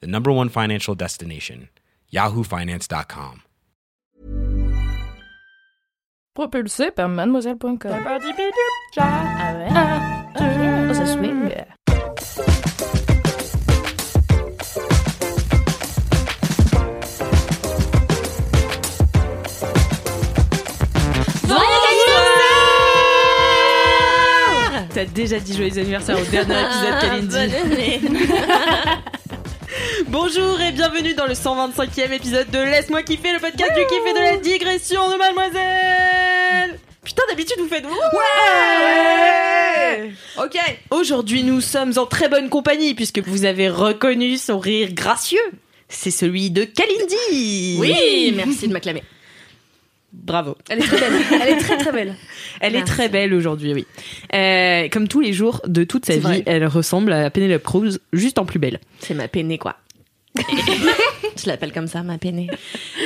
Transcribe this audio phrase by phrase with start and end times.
[0.00, 1.68] the number one financial destination,
[2.12, 3.42] yahoofinance.com.
[6.34, 7.78] Propulsé par mademoiselle.com.
[7.86, 8.18] Ah.
[24.92, 28.08] T'as déjà dit joyeux anniversaire au dernier épisode Kalindi.
[30.14, 34.12] Bonjour et bienvenue dans le 125e épisode de Laisse-moi kiffer, le podcast du kiff et
[34.12, 36.78] de la digression de Mademoiselle.
[37.02, 37.90] Putain, d'habitude vous faites ouais.
[40.38, 40.56] Ok.
[40.92, 45.42] Aujourd'hui, nous sommes en très bonne compagnie puisque vous avez reconnu son rire gracieux.
[45.88, 47.78] C'est celui de Kalindi.
[47.80, 49.02] Oui, merci de m'acclamer.
[50.12, 50.56] Bravo.
[50.68, 51.22] Elle est très belle.
[51.42, 52.14] Elle est très très belle.
[52.60, 53.84] Elle est très belle aujourd'hui, oui.
[54.32, 56.42] Euh, comme tous les jours de toute sa vie, vrai.
[56.46, 58.78] elle ressemble à Penelope Cruz, juste en plus belle.
[59.00, 59.76] C'est ma peinée quoi.
[61.36, 62.48] Je l'appelle comme ça, ma peinée.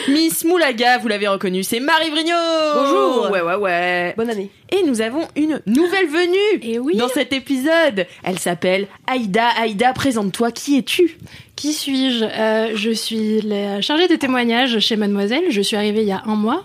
[0.09, 2.35] Miss Moulaga, vous l'avez reconnue, c'est Marie Vrigno
[2.75, 3.31] Bonjour.
[3.31, 4.15] Ouais, ouais, ouais.
[4.17, 4.51] Bonne année.
[4.70, 6.97] Et nous avons une nouvelle venue Et oui.
[6.97, 8.07] dans cet épisode.
[8.23, 9.48] Elle s'appelle Aïda.
[9.61, 11.19] Aïda, présente-toi, qui es-tu?
[11.57, 12.25] Qui suis-je?
[12.25, 15.45] Euh, Je suis la chargée de témoignages chez Mademoiselle.
[15.51, 16.65] Je suis arrivée il y a un mois.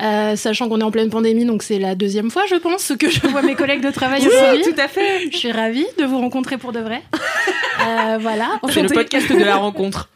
[0.00, 3.10] Euh, sachant qu'on est en pleine pandémie, donc c'est la deuxième fois, je pense, que
[3.10, 4.62] je vois mes collègues de travail aujourd'hui.
[4.62, 5.28] tout à fait.
[5.32, 7.02] Je suis ravie de vous rencontrer pour de vrai.
[7.14, 10.08] Euh, voilà, C'est le podcast de la rencontre.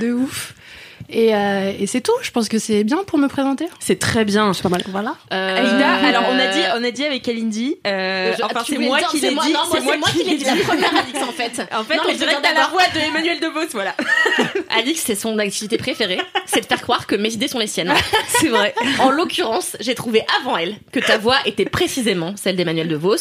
[0.00, 0.54] de ouf.
[1.10, 2.12] Et, euh, et c'est tout.
[2.22, 3.66] Je pense que c'est bien pour me présenter.
[3.80, 4.52] C'est très bien.
[4.52, 4.82] C'est pas mal.
[4.88, 5.16] Voilà.
[5.30, 8.98] Aïda, alors on a dit, on a dit avec Kalindi, euh, Je- enfin c'est moi
[9.10, 10.44] qui c'est l'ai moi- dit, c'est moi qui l'ai dit.
[10.44, 11.62] La première Alix en fait.
[11.74, 13.94] En fait, Non, on dirait t'as la voix de Emmanuel DeVos, voilà.
[14.70, 17.92] Alix, c'est son activité préférée, c'est de faire croire que mes idées sont les siennes.
[18.40, 18.74] C'est vrai.
[19.00, 23.16] En l'occurrence, j'ai trouvé avant elle que ta voix était précisément celle d'Emmanuel De Vos.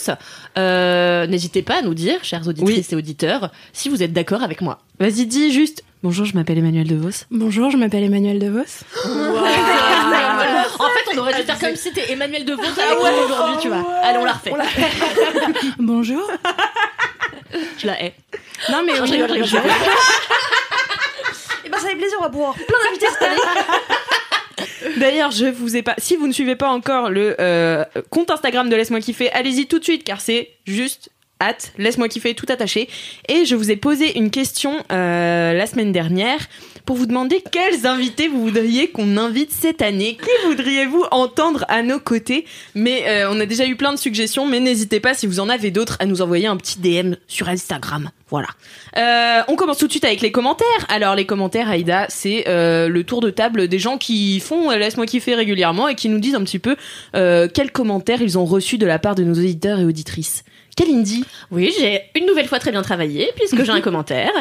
[0.57, 4.61] Euh, N'hésitez pas à nous dire, chers auditrices et auditeurs, si vous êtes d'accord avec
[4.61, 4.79] moi.
[4.99, 5.83] Vas-y, dis juste.
[6.03, 7.25] Bonjour, je m'appelle Emmanuel DeVos.
[7.31, 8.59] Bonjour, je m'appelle Emmanuel DeVos.
[8.59, 8.65] en
[10.89, 13.67] fait, on aurait dû faire comme si t'es Emmanuel De Vos avec nous aujourd'hui, tu
[13.69, 13.83] vois.
[14.03, 14.53] Allez, on la refait.
[15.79, 16.29] Bonjour.
[17.79, 18.13] Je la hais.
[18.69, 19.71] Non mais rigole, je rigole, je rigole.
[21.65, 24.97] Et ben ça fait plaisir, on va pouvoir plein d'invités cette année.
[24.97, 25.95] D'ailleurs, je vous ai pas.
[25.97, 29.79] Si vous ne suivez pas encore le euh, compte Instagram de Laisse-moi kiffer, allez-y tout
[29.79, 31.09] de suite car c'est juste
[31.41, 31.73] hâte.
[31.77, 32.89] Laisse-moi kiffer tout attaché.
[33.27, 36.47] Et je vous ai posé une question euh, la semaine dernière
[36.85, 40.17] pour vous demander quels invités vous voudriez qu'on invite cette année.
[40.17, 42.45] Qui voudriez-vous entendre à nos côtés?
[42.75, 45.49] Mais euh, on a déjà eu plein de suggestions, mais n'hésitez pas si vous en
[45.49, 48.09] avez d'autres à nous envoyer un petit DM sur Instagram.
[48.29, 48.47] Voilà.
[48.97, 50.67] Euh, on commence tout de suite avec les commentaires.
[50.89, 54.77] Alors les commentaires, Aïda, c'est euh, le tour de table des gens qui font euh,
[54.77, 56.75] Laisse-moi kiffer régulièrement et qui nous disent un petit peu
[57.15, 60.43] euh, quels commentaires ils ont reçus de la part de nos auditeurs et auditrices.
[60.77, 64.31] Kalindi Oui, j'ai une nouvelle fois très bien travaillé puisque j'ai un commentaire.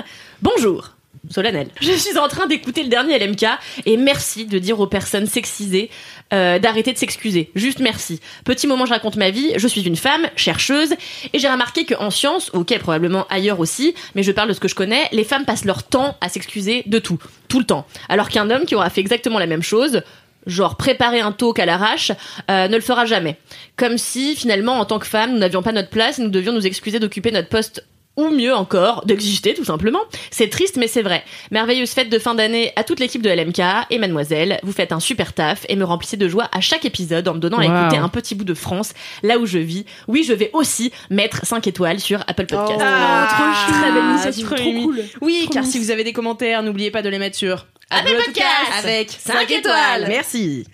[0.42, 0.92] Bonjour.
[1.30, 1.68] Solennel.
[1.80, 3.46] Je suis en train d'écouter le dernier LMK
[3.84, 5.90] et merci de dire aux personnes sexisées
[6.32, 7.50] euh, d'arrêter de s'excuser.
[7.56, 8.20] Juste merci.
[8.44, 9.52] Petit moment, je raconte ma vie.
[9.56, 10.92] Je suis une femme, chercheuse,
[11.32, 14.68] et j'ai remarqué qu'en science, ok, probablement ailleurs aussi, mais je parle de ce que
[14.68, 17.18] je connais, les femmes passent leur temps à s'excuser de tout,
[17.48, 17.86] tout le temps.
[18.08, 20.02] Alors qu'un homme qui aura fait exactement la même chose,
[20.46, 22.12] genre préparer un talk à l'arrache,
[22.50, 23.36] euh, ne le fera jamais.
[23.76, 26.52] Comme si finalement, en tant que femme, nous n'avions pas notre place et nous devions
[26.52, 27.84] nous excuser d'occuper notre poste
[28.16, 30.00] ou mieux encore, d'exister tout simplement.
[30.30, 31.22] C'est triste mais c'est vrai.
[31.50, 33.60] Merveilleuse fête de fin d'année à toute l'équipe de LMK
[33.90, 37.26] et mademoiselle, vous faites un super taf et me remplissez de joie à chaque épisode
[37.28, 37.80] en me donnant à Wow.
[37.82, 39.84] écouter un petit bout de France, là où je vis.
[40.08, 42.80] Oui, je vais aussi mettre 5 étoiles sur Apple Podcast.
[42.82, 43.80] Ah, trop chou.
[43.80, 45.00] très belle Ah, initiative, trop trop cool.
[45.20, 48.16] Oui, Trop car si vous avez des commentaires, n'oubliez pas de les mettre sur Apple
[48.24, 48.46] Podcast.
[48.84, 50.04] avec Cinq 5 étoiles.
[50.08, 50.66] Merci.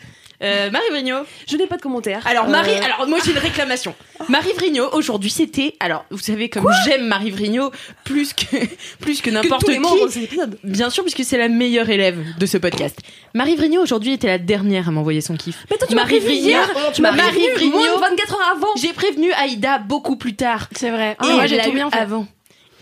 [0.43, 1.17] Euh, Marie Vrigno.
[1.49, 2.27] Je n'ai pas de commentaires.
[2.27, 3.94] Alors Marie, Euh, alors moi j'ai une réclamation.
[4.29, 7.71] Marie Vrigno aujourd'hui c'était alors vous savez comme j'aime Marie Vrigno
[8.05, 8.56] plus que
[9.00, 10.29] plus que n'importe qui.
[10.65, 12.99] Bien sûr puisque c'est la meilleure élève de ce podcast.
[13.35, 15.65] Marie Vrigno aujourd'hui était la dernière à m'envoyer son kiff.
[15.71, 16.59] Mais toi, tu m'as Marie Vrigno.
[16.93, 17.79] Tu m'as Marie Vrigno.
[17.79, 18.69] moins de 24 heures avant.
[18.77, 20.69] J'ai prévenu Aïda beaucoup plus tard.
[20.77, 21.17] C'est vrai.
[21.23, 21.99] Et moi, elle j'ai tout bien fait.
[21.99, 22.27] avant.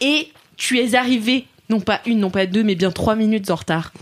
[0.00, 3.54] Et tu es arrivée non pas une, non pas deux, mais bien trois minutes en
[3.54, 3.92] retard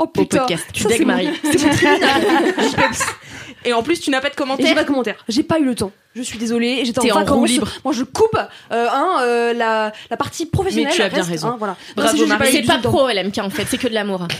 [0.00, 0.38] Oh au putain.
[0.38, 0.64] podcast.
[0.72, 1.28] Tu Ça, Marie.
[1.42, 2.22] C'est mon tribunal.
[3.64, 5.16] Et en plus, tu n'as pas de Et j'ai pas de commentaire.
[5.28, 5.90] J'ai pas eu le temps.
[6.14, 6.84] Je suis désolée.
[6.84, 7.36] J'étais T'es en en vacances.
[7.38, 7.68] roue libre.
[7.84, 10.90] Moi, je coupe euh, hein, euh, la, la partie professionnelle.
[10.90, 11.48] Mais tu as bien reste, raison.
[11.48, 11.76] hein, voilà.
[11.96, 12.52] Bravo, Marie.
[12.52, 12.90] C'est pas temps.
[12.90, 14.26] pro LMK en fait, c'est que de l'amour.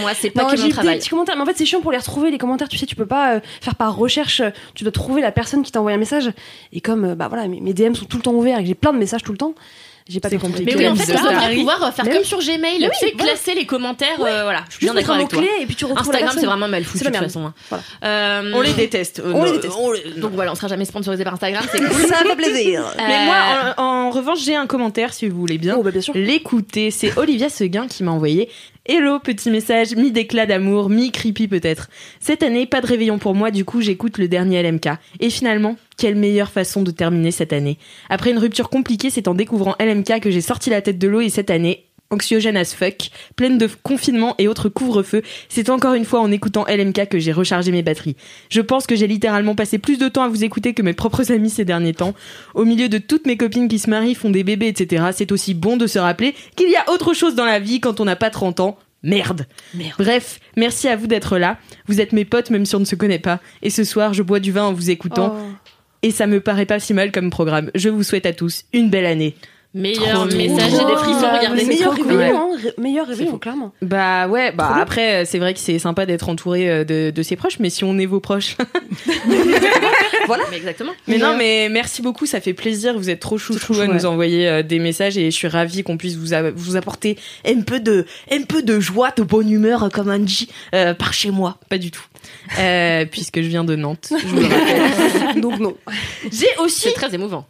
[0.00, 0.98] Moi, c'est pas Non, que j'ai mon des travail.
[0.98, 2.68] petits commentaires, mais en fait c'est chiant pour les retrouver les commentaires.
[2.68, 4.40] Tu sais, tu peux pas euh, faire par recherche.
[4.40, 6.30] euh, Tu dois trouver la personne qui t'a envoyé un message.
[6.72, 8.68] Et comme euh, bah voilà, mes, mes DM sont tout le temps ouverts et que
[8.68, 9.54] j'ai plein de messages tout le temps,
[10.08, 10.52] j'ai pas retrouver.
[10.52, 10.72] compliqué.
[10.74, 12.26] Mais oui, en fait, on devrait pouvoir euh, faire Mais comme oui.
[12.26, 13.32] sur Gmail, Mais tu oui, sais, voilà.
[13.32, 14.20] classer les commentaires.
[14.20, 15.42] euh, voilà, je suis bien d'accord avec toi.
[15.60, 17.46] et puis tu retrouves Instagram, c'est vraiment mal foutu C'est de toute façon.
[17.46, 17.54] hein.
[17.68, 17.84] Voilà.
[18.04, 19.20] Euh, On les déteste.
[19.20, 19.74] Euh, On les déteste.
[19.78, 22.06] on les- Donc voilà, on sera jamais sponsorisé par Instagram, c'est cool.
[22.06, 22.84] Ça fait plaisir.
[22.96, 23.36] Mais moi,
[23.76, 25.76] en, en revanche, j'ai un commentaire si vous voulez bien.
[25.78, 25.90] Oh bah.
[26.14, 28.48] L'écouter, c'est Olivia Seguin qui m'a envoyé
[28.94, 31.88] Hello, petit message, mi-d'éclat d'amour, mi-creepy peut-être.
[32.20, 34.86] Cette année, pas de réveillon pour moi, du coup j'écoute le dernier LMK.
[35.18, 37.78] Et finalement, quelle meilleure façon de terminer cette année.
[38.10, 41.22] Après une rupture compliquée, c'est en découvrant LMK que j'ai sorti la tête de l'eau
[41.22, 46.04] et cette année, anxiogène as fuck, pleine de confinement et autres couvre-feu, c'est encore une
[46.04, 48.16] fois en écoutant LMK que j'ai rechargé mes batteries.
[48.50, 51.32] Je pense que j'ai littéralement passé plus de temps à vous écouter que mes propres
[51.32, 52.14] amis ces derniers temps.
[52.54, 55.54] Au milieu de toutes mes copines qui se marient, font des bébés, etc., c'est aussi
[55.54, 58.16] bon de se rappeler qu'il y a autre chose dans la vie quand on n'a
[58.16, 58.78] pas 30 ans.
[59.02, 59.46] Merde.
[59.74, 59.94] Merde.
[59.98, 61.58] Bref, merci à vous d'être là.
[61.86, 63.40] Vous êtes mes potes même si on ne se connaît pas.
[63.62, 65.36] Et ce soir, je bois du vin en vous écoutant.
[65.36, 65.68] Oh.
[66.02, 67.70] Et ça me paraît pas si mal comme programme.
[67.74, 69.34] Je vous souhaite à tous une belle année.
[69.74, 71.64] Meilleur Trop message, j'ai des frissons, regardez.
[71.64, 73.72] meilleur réveillon, hein, meilleur réveillon, clairement.
[73.80, 77.10] Bah ouais, bah Trop après, euh, c'est vrai que c'est sympa d'être entouré euh, de,
[77.10, 78.56] de ses proches, mais si on est vos proches.
[80.50, 80.92] Mais exactement.
[81.08, 81.36] Mais non, Ouais.
[81.36, 82.96] mais merci beaucoup, ça fait plaisir.
[82.96, 85.82] Vous êtes trop chouchou à chou, nous envoyer euh, des messages et je suis ravie
[85.82, 89.88] qu'on puisse vous, vous apporter un peu de, un peu de joie, de bonne humeur,
[89.92, 91.58] comme dit, euh, par chez moi.
[91.68, 92.04] Pas du tout.
[92.58, 94.12] Euh, puisque je viens de Nantes.
[94.16, 95.40] je vous le rappelle.
[95.40, 95.76] Donc non.
[96.30, 97.46] J'ai aussi C'est très émouvant.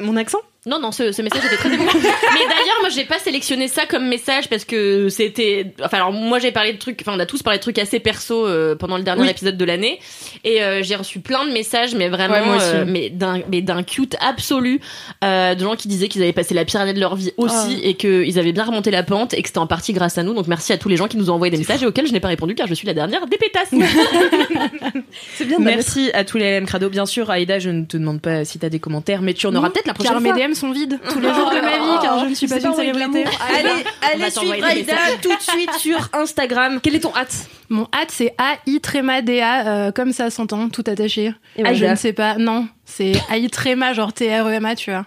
[0.00, 0.40] mon accent?
[0.66, 1.90] Non, non, ce, ce message était très émouvant.
[1.94, 2.00] Mais
[2.46, 5.72] d'ailleurs, moi, j'ai pas sélectionné ça comme message parce que c'était.
[5.82, 7.00] Enfin, alors, moi, j'ai parlé de trucs.
[7.00, 9.28] Enfin, on a tous parlé de trucs assez perso euh, pendant le dernier Oui.
[9.30, 10.00] épisode de l'année.
[10.44, 12.56] Et euh, j'ai reçu plein de messages, mais vraiment.
[12.56, 14.80] Ouais, euh, mais d'un mais d'un cute absolu.
[15.24, 17.76] euh, de gens qui disaient qu'ils avaient passé la pire année de leur vie aussi
[17.78, 17.80] Ah.
[17.82, 20.34] et qu'ils avaient bien remonté la pente et que c'était en partie grâce à nous.
[20.34, 22.12] Donc, merci à tous les gens qui nous ont envoyé des messages et auxquels je
[22.12, 23.70] n'ai pas répondu car je suis la dernière des pétasses.
[25.36, 25.58] C'est bien.
[25.58, 26.88] Merci à tous les LM Crado.
[26.90, 29.54] Bien sûr, Aïda, je ne te demande pas si t'as des commentaires, mais tu en
[29.54, 30.20] auras peut-être la prochaine fois.
[30.50, 32.74] DM sont vides tous les jours de ma vie, car je ne suis pas une
[32.74, 33.24] célébrité.
[33.56, 36.80] Allez, allez suivre Aïda tout de suite sur Instagram.
[36.82, 37.48] Quel est ton hâte?
[37.68, 41.32] Mon hâte, c'est AI tréma DA, euh, comme ça s'entend, tout attaché.
[41.64, 45.06] Ah, je ne sais pas, non, c'est AI tréma, genre T-R-E-M-A, tu vois.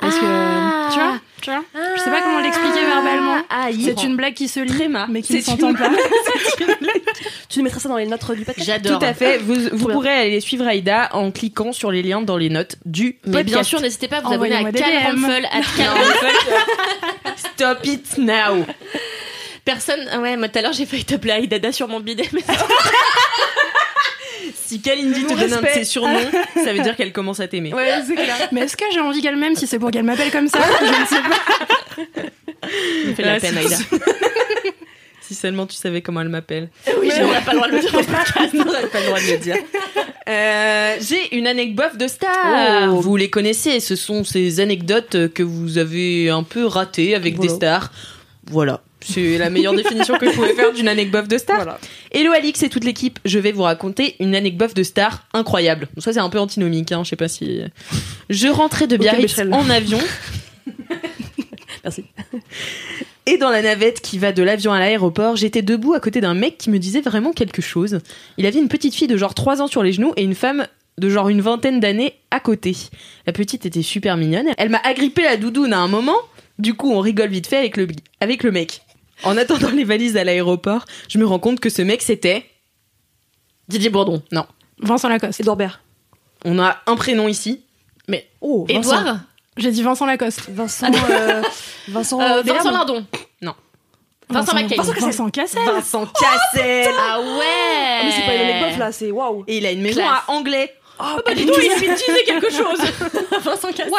[0.00, 0.88] Parce Ah.
[0.88, 1.62] que, tu vois, tu vois,
[1.96, 3.36] je sais pas comment l'expliquer verbalement.
[3.84, 5.06] C'est une blague qui se lit, Tréma.
[5.10, 5.90] mais qui ne C'est s'entend une pas.
[7.48, 8.66] Tu mettras ça dans les notes du podcast.
[8.66, 8.98] J'adore.
[8.98, 9.38] Tout à fait.
[9.38, 13.42] Vous, pourrez aller suivre Aïda en cliquant sur les liens dans les notes du Mais
[13.44, 13.70] bien podcast.
[13.70, 15.24] sûr, n'hésitez pas à vous abonner à Envoyez-moi des Cal DM.
[15.24, 17.34] Ruffle, at Cal Ruffle.
[17.36, 18.64] Stop it now.
[19.64, 20.08] Personne.
[20.12, 22.42] ah Ouais, moi tout à l'heure j'ai failli t'appeler Aïdada sur mon bidet, mais
[24.70, 27.74] Si Kalindi te donne un de ses surnoms, ça veut dire qu'elle commence à t'aimer.
[27.74, 28.36] Ouais, c'est clair.
[28.52, 30.84] Mais est-ce que j'ai envie qu'elle m'aime si c'est pour qu'elle m'appelle comme ça Je
[30.86, 32.22] ne sais pas.
[33.08, 33.76] me fait de la Ah, peine, si- Aïda.
[35.22, 36.68] Si seulement tu savais comment elle m'appelle.
[37.00, 38.32] Oui, on n'a pas le droit de le dire podcast.
[38.36, 39.56] Pas le droit de le dire.
[40.28, 42.88] Euh, J'ai une anecdote de star.
[42.92, 43.00] Oh.
[43.00, 47.48] Vous les connaissez, ce sont ces anecdotes que vous avez un peu ratées avec Voilà.
[47.50, 47.92] des stars.
[48.46, 48.82] Voilà.
[49.02, 51.56] C'est la meilleure définition que je pouvais faire d'une anecdote de star.
[51.56, 51.78] Voilà.
[52.12, 55.88] Hello Alix et toute l'équipe, je vais vous raconter une anecdote de star incroyable.
[55.94, 57.62] Bon, ça c'est un peu antinomique, hein, je sais pas si...
[58.28, 60.00] Je rentrais de Biarritz en avion.
[61.84, 62.04] Merci.
[63.26, 66.34] Et dans la navette qui va de l'avion à l'aéroport, j'étais debout à côté d'un
[66.34, 68.00] mec qui me disait vraiment quelque chose.
[68.38, 70.66] Il avait une petite fille de genre 3 ans sur les genoux et une femme
[70.98, 72.76] de genre une vingtaine d'années à côté.
[73.26, 74.48] La petite était super mignonne.
[74.58, 76.16] Elle m'a agrippé la doudoune à un moment.
[76.58, 77.86] Du coup, on rigole vite fait avec le,
[78.20, 78.82] avec le mec.
[79.24, 82.46] En attendant les valises à l'aéroport, je me rends compte que ce mec c'était...
[83.68, 84.22] Didier Bourdon.
[84.78, 85.40] Vincent Lacoste.
[85.40, 85.78] Edouard Baird.
[86.44, 87.64] On a un prénom ici.
[88.40, 88.98] Oh, Vincent.
[89.00, 89.18] Edouard
[89.58, 90.48] J'ai dit Vincent Lacoste.
[90.48, 90.90] Vincent.
[91.10, 91.42] euh,
[91.88, 92.20] Vincent.
[92.20, 92.42] euh.
[92.42, 93.04] Vincent Lardon.
[93.42, 93.54] Non.
[94.28, 94.54] Vincent.
[94.56, 95.60] Vincent, Vincent Cassel.
[95.66, 97.26] Vincent Cassel Ah ouais
[98.00, 99.44] Ah, mais c'est pas une anecdote là, c'est waouh.
[99.46, 100.22] Et il a une maison Classe.
[100.26, 100.72] à Anglais.
[101.02, 102.78] Oh, Pas du tout, il suffit de utiliser quelque chose.
[103.42, 103.92] Vincent Cassel.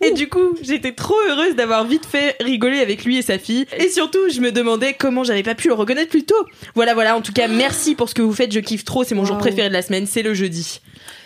[0.00, 3.66] Et du coup, j'étais trop heureuse d'avoir vite fait rigoler avec lui et sa fille.
[3.78, 6.34] Et surtout, je me demandais comment j'avais pas pu le reconnaître plus tôt.
[6.74, 7.16] Voilà, voilà.
[7.16, 8.52] En tout cas, merci pour ce que vous faites.
[8.52, 9.04] Je kiffe trop.
[9.04, 9.40] C'est mon jour Wow.
[9.42, 10.06] préféré de la semaine.
[10.06, 10.80] C'est le jeudi.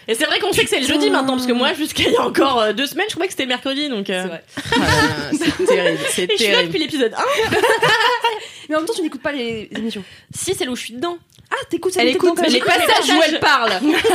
[0.08, 2.12] Et c'est vrai qu'on sait que c'est le jeudi maintenant, parce que moi, jusqu'à il
[2.12, 4.08] y a encore euh, deux semaines, je croyais que c'était le mercredi, donc.
[4.08, 4.24] euh,
[5.32, 5.98] C'est terrible.
[6.10, 6.66] C'est Et je suis là terrible.
[6.72, 7.16] depuis l'épisode 1.
[8.68, 10.02] Mais Mais en même temps, tu n'écoutes pas les émissions.
[10.34, 11.18] Si, c'est là où je suis dedans.
[11.50, 13.70] Ah, t'écoutes Elle écoute les passages où elle parle.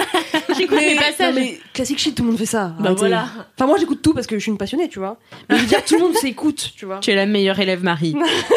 [0.57, 1.33] J'écoute les Non, passages.
[1.33, 2.73] mais classique shit, tout le monde fait ça.
[2.77, 2.99] Bah Arrêtez.
[2.99, 3.25] voilà.
[3.57, 5.17] Enfin, moi, j'écoute tout parce que je suis une passionnée, tu vois.
[5.49, 6.99] Mais je veux dire, tout le monde s'écoute, tu vois.
[6.99, 8.15] Tu es la meilleure élève, Marie.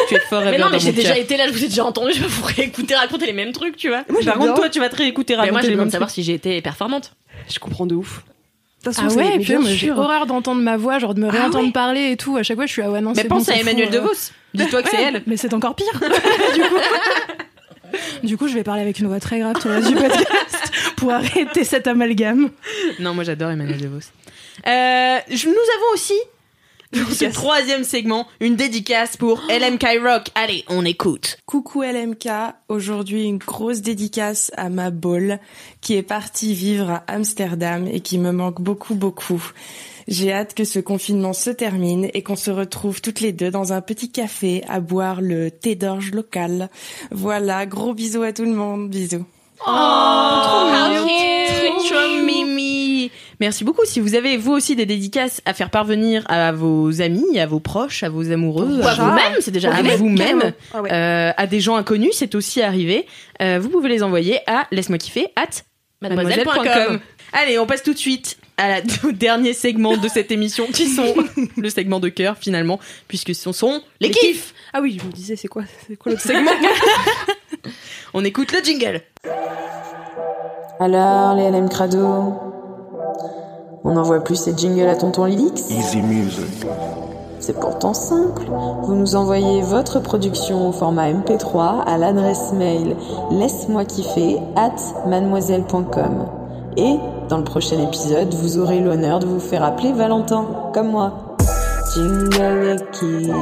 [0.09, 2.11] tu es forever Mais non, mais j'ai déjà été là, je vous ai déjà entendu,
[2.13, 4.03] je vais vous réécouter raconter les mêmes trucs, tu vois.
[4.09, 5.87] Moi, Par contre, toi, tu vas te réécouter Mais moi, raconter j'ai le besoin même
[5.87, 7.13] de savoir si j'ai été performante.
[7.49, 8.23] Je comprends de ouf.
[8.85, 11.27] De toute Ah façon, ouais, bien moi j'ai horreur d'entendre ma voix, genre de me
[11.27, 11.71] Ah réentendre ouais.
[11.71, 12.37] parler et tout.
[12.37, 13.13] À chaque fois, je suis ah ouais non.
[13.15, 13.99] Mais c'est pense bon, à Emmanuel euh.
[14.01, 14.13] Vos.
[14.53, 15.23] Dis-toi que c'est Ouais, elle.
[15.25, 15.87] Mais c'est encore pire.
[16.53, 16.75] du, coup...
[18.23, 20.71] du coup, je vais parler avec une voix très grave tout le reste du podcast
[20.97, 22.49] pour arrêter cet amalgame.
[22.99, 23.97] Non, moi j'adore Emmanuel De Vos.
[23.97, 26.13] Euh, nous avons aussi
[26.95, 30.29] dans ce troisième segment une dédicace pour LMK Rock.
[30.35, 31.37] Allez, on écoute.
[31.45, 32.27] Coucou LMK,
[32.69, 35.39] aujourd'hui une grosse dédicace à ma bolle
[35.81, 39.43] qui est partie vivre à Amsterdam et qui me manque beaucoup beaucoup.
[40.07, 43.73] J'ai hâte que ce confinement se termine et qu'on se retrouve toutes les deux dans
[43.73, 46.69] un petit café à boire le thé d'orge local.
[47.11, 49.25] Voilà, gros bisous à tout le monde, bisous.
[49.65, 51.07] Oh, mignon.
[51.85, 52.74] Trop mimi.
[53.39, 53.85] Merci beaucoup.
[53.85, 57.59] Si vous avez vous aussi des dédicaces à faire parvenir à vos amis, à vos
[57.59, 59.95] proches, à vos amoureux, Ou à à vous-même, c'est déjà à arrivé.
[59.95, 60.91] vous-même, Ah ouais.
[60.91, 63.05] euh, à des gens inconnus, c'est aussi arrivé.
[63.41, 65.63] Euh, vous pouvez les envoyer à laisse-moi kiffer at
[66.01, 66.99] mademoiselle.com.
[67.33, 70.87] Allez, on passe tout de suite à la, au dernier segment de cette émission, qui
[70.87, 71.13] sont
[71.57, 74.53] le segment de cœur finalement, puisque ce sont les, kiffs.
[74.73, 76.51] Ah oui, je me disais, c'est quoi, c'est quoi l'autre segment
[78.13, 79.01] On écoute le jingle.
[80.79, 82.44] Alors, les LM Crado
[83.85, 86.65] On n'envoie plus ces jingles à tonton Lilix Easy music.
[87.39, 88.41] C'est pourtant simple.
[88.81, 92.95] Vous nous envoyez votre production au format MP3 à l'adresse mail
[93.29, 94.75] laisse-moi kiffer at
[95.07, 96.25] mademoiselle.com.
[96.77, 96.95] Et,
[97.29, 101.37] dans le prochain épisode, vous aurez l'honneur de vous faire appeler Valentin, comme moi.
[101.93, 103.35] Jingle et kiff.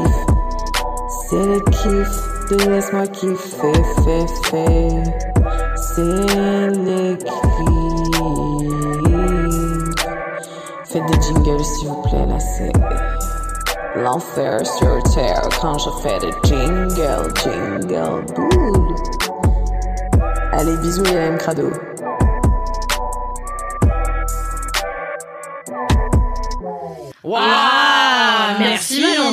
[1.30, 3.74] C'est le kiff de laisse-moi kiffer,
[4.04, 5.04] fait, fait.
[5.78, 7.83] C'est les kiffs.
[10.94, 12.72] Faites des jingles s'il vous plaît, là c'est
[13.96, 18.96] l'enfer sur terre quand je fais des jingles, jingle, boule.
[20.52, 21.72] Allez, bisous les M Crado.
[27.24, 27.73] Merci,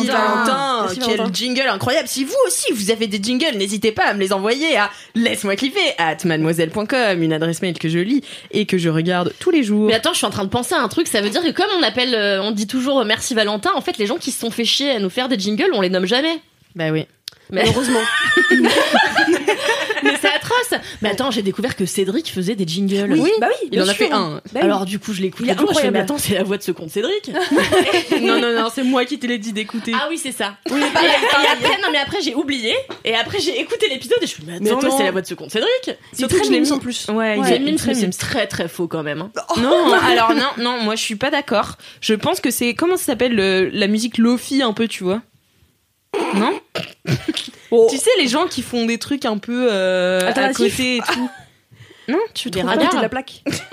[0.06, 0.80] Valentin, Valentin.
[0.82, 1.32] Merci, Quel Valentin.
[1.32, 4.76] jingle incroyable Si vous aussi vous avez des jingles, n'hésitez pas à me les envoyer
[4.76, 9.32] à laisse-moi kiffer at mademoiselle.com, une adresse mail que je lis et que je regarde
[9.40, 9.86] tous les jours.
[9.86, 11.06] Mais attends, je suis en train de penser à un truc.
[11.08, 13.70] Ça veut dire que comme on appelle, euh, on dit toujours euh, merci Valentin.
[13.74, 15.80] En fait, les gens qui se sont fait chier à nous faire des jingles, on
[15.80, 16.40] les nomme jamais.
[16.74, 17.06] Bah oui.
[17.52, 17.98] Mais, Heureusement.
[20.04, 20.28] mais c'est
[21.02, 23.12] Mais attends, j'ai découvert que Cédric faisait des jingles.
[23.12, 23.68] Oui, bah oui.
[23.72, 24.34] Il en a fait un.
[24.36, 24.60] Bah oui.
[24.62, 25.46] Alors du coup, je l'écoute.
[25.48, 27.30] Il je fais, mais attends, c'est la voix de ce compte Cédric.
[28.20, 29.92] non, non, non, c'est moi qui te l'ai dit d'écouter.
[29.94, 30.56] Ah oui, c'est ça.
[30.66, 32.74] et après, non mais après j'ai oublié.
[33.04, 35.20] Et après j'ai écouté l'épisode et je me suis dit, mais attends, c'est la voix
[35.22, 35.70] de ce compte Cédric.
[35.84, 37.08] C'est Surtout très que je l'ai mime mis- en plus.
[37.08, 39.20] Ouais, il C'est très très très faux quand même.
[39.22, 39.30] hein.
[39.60, 41.76] Non, alors non, non, moi je suis pas d'accord.
[42.00, 45.22] Je pense que c'est comment ça s'appelle le- la musique lofi un peu, tu vois?
[46.34, 46.60] Non?
[47.70, 51.30] Tu sais les gens qui font des trucs un peu euh, à côté et tout.
[52.08, 53.44] Non, tu Des trouves pas de la plaque.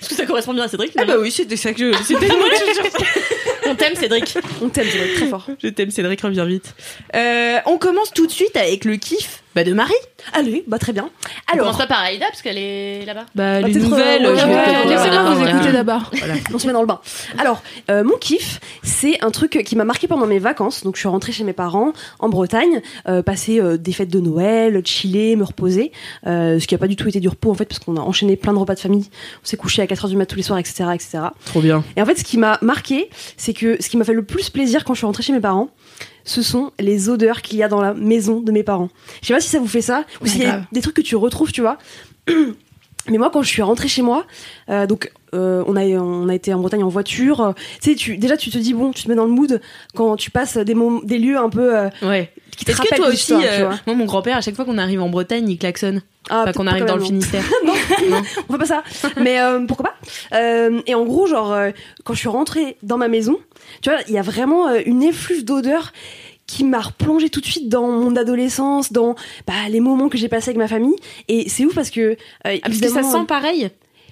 [0.00, 2.02] Est-ce que ça correspond bien à Cédric Ah bah oui, c'était ça que je.
[2.04, 2.36] C'était moi
[3.66, 4.38] On t'aime Cédric.
[4.62, 5.48] On t'aime, c'est très fort.
[5.60, 6.74] Je t'aime, Cédric, reviens vite.
[7.16, 9.92] Euh, on commence tout de suite avec le kiff bah, de Marie.
[10.34, 11.08] Allez, bah très bien.
[11.48, 13.24] On Alors, commence pas par Aïda parce qu'elle est là-bas.
[13.34, 14.26] Bah, Bah, les peut-être, nouvelles.
[14.26, 15.50] euh, ouais, peut-être- ouais, Laissez-moi voilà, vous voilà.
[15.56, 16.10] écouter d'abord.
[16.54, 17.00] on se met dans le bain.
[17.38, 20.84] Alors, euh, mon kiff, c'est un truc qui m'a marqué pendant mes vacances.
[20.84, 24.20] Donc, je suis rentrée chez mes parents en Bretagne, euh, passer euh, des fêtes de
[24.20, 25.92] Noël, chiller, me reposer.
[26.26, 28.00] Euh, ce qui a pas du tout été du repos en fait, parce qu'on a
[28.00, 29.08] enchaîné plein de repas de famille.
[29.42, 31.18] On s'est couché à 4h du mat tous les soirs, etc., etc.
[31.46, 31.82] Trop bien.
[31.96, 34.50] Et en fait, ce qui m'a marqué, c'est que ce qui m'a fait le plus
[34.50, 35.68] plaisir quand je suis rentrée chez mes parents,
[36.28, 38.90] ce sont les odeurs qu'il y a dans la maison de mes parents.
[39.22, 40.64] Je sais pas si ça vous fait ça, ou s'il y a grave.
[40.72, 41.78] des trucs que tu retrouves, tu vois.
[43.10, 44.26] Mais moi, quand je suis rentrée chez moi,
[44.70, 47.40] euh, donc euh, on a on a été en Bretagne en voiture.
[47.40, 49.60] euh, tu sais, tu déjà tu te dis bon, tu te mets dans le mood
[49.94, 50.74] quand tu passes des
[51.18, 51.72] lieux un peu
[52.02, 52.30] Ouais.
[52.56, 53.34] qui te Est-ce que rappellent toi aussi,
[53.86, 56.02] moi mon grand-père, à chaque fois qu'on arrive en Bretagne, il klaxonne.
[56.30, 57.20] Ah, Pas qu'on arrive dans le même, non.
[57.20, 57.44] Finistère.
[57.66, 57.72] non,
[58.48, 58.82] on fait pas ça.
[59.20, 60.38] Mais pourquoi pas
[60.86, 61.56] Et en gros, genre,
[62.04, 63.38] quand je suis rentrée dans ma maison,
[63.80, 65.92] tu vois, il y a vraiment une effluve d'odeur
[66.48, 69.14] qui m'a replongé tout de suite dans mon adolescence, dans
[69.46, 70.96] bah, les moments que j'ai passés avec ma famille.
[71.28, 73.70] Et c'est ouf parce que, euh, Ah, parce que ça sent pareil.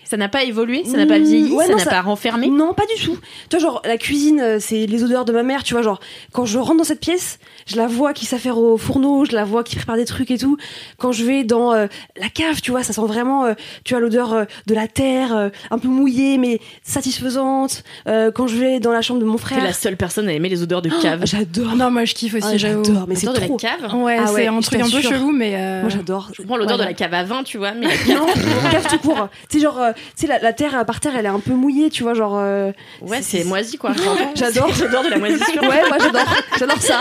[0.09, 2.49] Ça n'a pas évolué, ça n'a pas vieilli, Ouais, ça n'a ça- pas renfermé?
[2.49, 3.19] Non, pas du tout.
[3.51, 5.99] Tu vois, genre, la cuisine, euh, c'est les odeurs de ma mère, tu vois, genre,
[6.33, 9.45] quand je rentre dans cette pièce, je la vois qui s'affaire au fourneau, je la
[9.45, 10.57] vois qui prépare des trucs et tout.
[10.99, 11.87] Quand je vais dans euh,
[12.21, 15.35] la cave, tu vois, ça sent vraiment, euh, tu vois, l'odeur euh, de la terre,
[15.37, 17.83] euh, un peu mouillée, mais satisfaisante.
[18.07, 20.33] Euh, quand je vais dans la chambre de mon T'es frère, la seule personne à
[20.33, 21.23] aimer les odeurs de cave.
[21.25, 21.75] j'adore.
[21.77, 22.85] Non, moi je kiffe aussi, Ah, j'avoue.
[22.85, 23.59] j'adore, mais c'est L'odeur de trop.
[23.63, 23.95] la cave?
[23.95, 25.55] Ouais, Ah ouais, c'est un truc un peu chelou, mais.
[25.57, 26.31] euh, Moi, j'adore.
[26.33, 28.17] Je comprends l'odeur Ouais, de la cave à vin, tu vois, mais la cave.
[28.17, 28.27] Non,
[28.71, 29.29] cave tout court.
[29.49, 31.53] Tu sais, genre, euh, tu sais, la, la terre par terre, elle est un peu
[31.53, 32.37] mouillée, tu vois, genre.
[32.39, 32.73] euh,
[33.03, 33.93] Ouais, c'est moisi quoi.
[34.35, 34.73] J'adore.
[34.79, 35.63] J'adore de la moisissure.
[35.63, 36.27] Ouais, moi j'adore.
[36.59, 37.01] J'adore ça.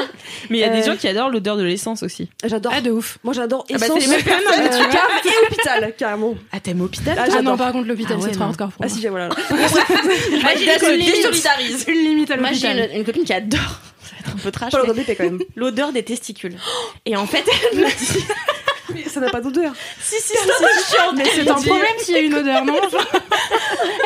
[0.50, 2.30] Mais il y a des Euh, gens qui adorent l'odeur de l'essence aussi.
[2.44, 2.72] J'adore.
[2.76, 3.18] Ah, de ouf.
[3.24, 4.88] Moi j'adore Ah bah, essence, c'est les mêmes personnes, euh,
[5.22, 6.36] tu et hôpital, carrément.
[6.52, 7.58] Ah, t'aimes hôpital Ah, Ah non, j'adore.
[7.58, 8.96] par contre, l'hôpital, Ah c'est trop hardcore pour Ah moi.
[8.98, 9.30] si, voilà.
[10.32, 11.12] Une a limit.
[11.12, 11.86] désolidarise.
[11.88, 12.98] Une limite à Moi, j'ai l'hôpital.
[12.98, 13.60] une, copine qui adore.
[14.02, 14.74] Ça va être un peu trash.
[15.56, 16.56] L'odeur des testicules.
[17.06, 18.26] Et en fait, elle me dit.
[18.94, 19.74] Mais ça n'a pas d'odeur.
[20.02, 21.14] Si, si, c'est chiant.
[21.14, 22.80] Mais c'est un problème s'il y a une odeur, non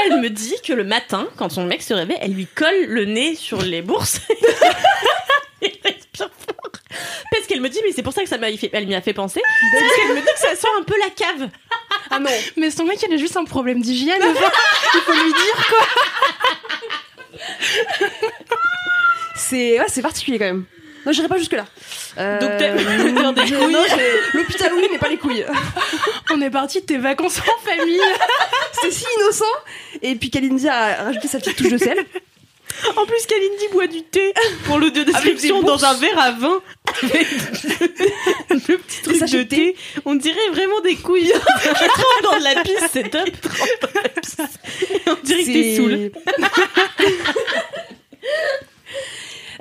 [0.06, 3.06] Elle me dit que le matin, quand son mec se réveille, elle lui colle le
[3.06, 4.22] nez sur les bourses.
[5.62, 6.72] Il respire fort.
[7.32, 9.02] Parce qu'elle me dit, mais c'est pour ça que ça m'a fait, elle m'y a
[9.02, 9.42] fait penser.
[9.72, 11.50] C'est parce qu'elle me dit que ça sent un peu la cave.
[12.10, 12.30] Ah non.
[12.56, 14.22] Mais son mec, il a juste un problème d'hygiène.
[14.22, 15.86] il faut lui dire quoi.
[19.36, 20.66] C'est ouais, c'est particulier quand même.
[21.06, 21.66] Non, j'irai pas jusque là.
[22.18, 23.76] Euh, Donc, t'aimes l'odeur des couilles
[24.34, 25.46] L'hôpital oui, mais pas les couilles.
[26.32, 28.00] On est parti de tes vacances en famille.
[28.74, 29.46] C'était si innocent.
[30.02, 32.06] Et puis Kalindi a rajouté sa petite touche de sel.
[32.96, 34.34] En plus, Kalindi boit du thé
[34.66, 36.62] pour l'audio Avec description des dans un verre à vin.
[37.04, 37.28] Avec
[38.68, 39.76] le petit truc de thé.
[40.06, 41.32] On dirait vraiment des couilles.
[41.34, 43.28] Trempe dans de la pisse, c'est top.
[45.08, 46.12] On dirait que t'es C'est- saoul.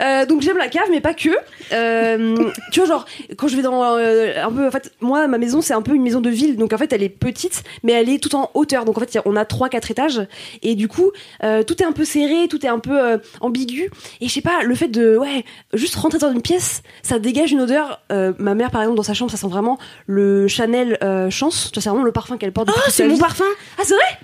[0.00, 1.30] Euh, donc j'aime la cave mais pas que.
[1.72, 5.38] Euh, tu vois genre quand je vais dans euh, un peu en fait moi ma
[5.38, 6.56] maison c'est un peu une maison de ville.
[6.56, 8.84] Donc en fait elle est petite mais elle est tout en hauteur.
[8.84, 10.26] Donc en fait on a trois quatre étages.
[10.62, 13.90] Et du coup tout est un peu serré tout est un peu ambigu.
[14.20, 17.52] Et je sais pas le fait de ouais juste rentrer dans une pièce ça dégage
[17.52, 18.00] une odeur.
[18.10, 20.98] Ma mère par exemple dans sa chambre ça sent vraiment le Chanel
[21.30, 21.70] Chance.
[21.72, 23.18] Tu vois c'est vraiment le parfum qu'elle porte toute sa vie.
[23.18, 23.44] parfum.
[23.78, 24.18] ah c'est vrai?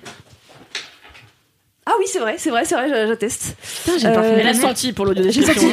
[1.86, 3.56] Ah oui c'est vrai c'est vrai c'est vrai j'a- j'atteste
[3.98, 5.68] j'ai le parfum Euh, Elle a senti pour l'audio j'ai description.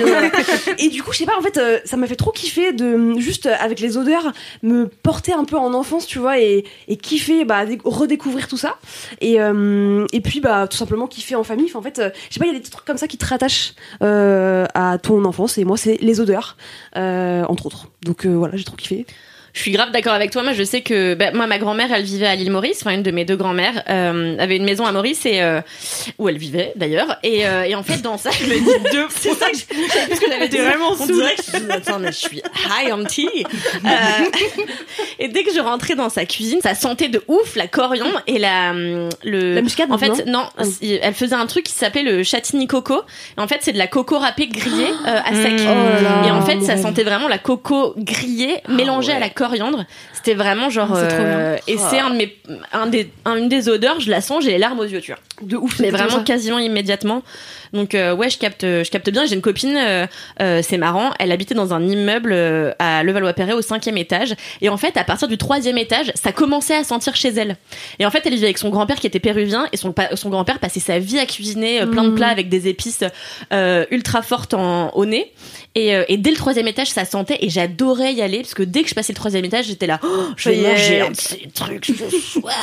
[0.78, 3.18] Et du coup, je sais pas, en fait, euh, ça m'a fait trop kiffer de
[3.20, 4.32] juste euh, avec les odeurs
[4.64, 8.58] me porter un peu en enfance, tu vois, et, et kiffer, bah, dé- redécouvrir tout
[8.58, 8.78] ça.
[9.22, 11.68] Et, euh, et puis, bah, tout simplement kiffer en famille.
[11.68, 13.08] Enfin, en fait, euh, je sais pas, il y a des petits trucs comme ça
[13.08, 15.58] qui te rattachent euh, à ton enfance.
[15.58, 16.58] Et moi, c'est les odeurs,
[16.98, 17.88] euh, entre autres.
[18.04, 19.06] Donc euh, voilà, j'ai trop kiffé.
[19.54, 20.44] Je suis grave d'accord avec toi.
[20.44, 22.80] Moi, je sais que bah, moi, ma grand-mère, elle vivait à l'île Maurice.
[22.82, 25.62] Enfin, une de mes deux grand-mères euh, avait une maison à Maurice et euh,
[26.18, 27.18] où elle vivait d'ailleurs.
[27.24, 29.08] Et, euh, et en fait, dans ça, je me dis deux.
[29.10, 30.58] C'est ça que je, je sais plus ce que j'avais dit.
[30.58, 31.16] vraiment On saoule.
[31.16, 33.28] dirait que je dis, attends, mais je suis high on tea.
[33.86, 33.90] Euh,
[35.20, 38.40] et dès que je rentrais dans sa cuisine, ça sentait de ouf la coriandre et
[38.40, 39.56] la hum, le.
[39.56, 40.46] La muscade, En fait, non.
[40.58, 40.64] Ah.
[41.02, 43.02] Elle faisait un truc qui s'appelait le chatini coco.
[43.38, 45.54] Et en fait, c'est de la coco râpée grillée euh, à sec.
[45.60, 49.18] Oh là Et en fait, ça sentait vraiment la coco grillée mélangée ouais.
[49.18, 49.86] à la coriandre.
[50.14, 50.94] C'était vraiment genre.
[50.94, 52.38] Ah, euh, et c'est un de mes,
[52.74, 54.00] un des, un- une des odeurs.
[54.00, 55.20] Je la sens, j'ai les larmes aux yeux, tu vois.
[55.42, 55.80] De ouf.
[55.80, 56.24] Mais vraiment ça.
[56.24, 57.24] quasiment immédiatement.
[57.74, 59.26] Donc euh, ouais, je capte, je capte bien.
[59.26, 61.12] J'ai une copine, euh, c'est marrant.
[61.20, 62.34] Elle habitait dans un immeuble
[62.80, 64.36] à Levallois-Perret au cinquième étage.
[64.62, 67.56] Et en fait, à partir du troisième étage, ça commençait à sentir chez elle.
[68.00, 70.60] Et en fait, elle vivait avec son grand-père qui était péruvien et son, son grand-père
[70.60, 72.16] passait sa vie à cuisiner plein de Mm.
[72.16, 73.04] plats avec des épices
[73.90, 75.32] ultra fortes en, au nez.
[75.74, 78.64] Et, euh, et dès le troisième étage, ça sentait et j'adorais y aller parce que
[78.64, 81.16] dès que je passais le troisième étage, j'étais là, oh, je vais manger un de
[81.16, 82.54] ces trucs ce soir.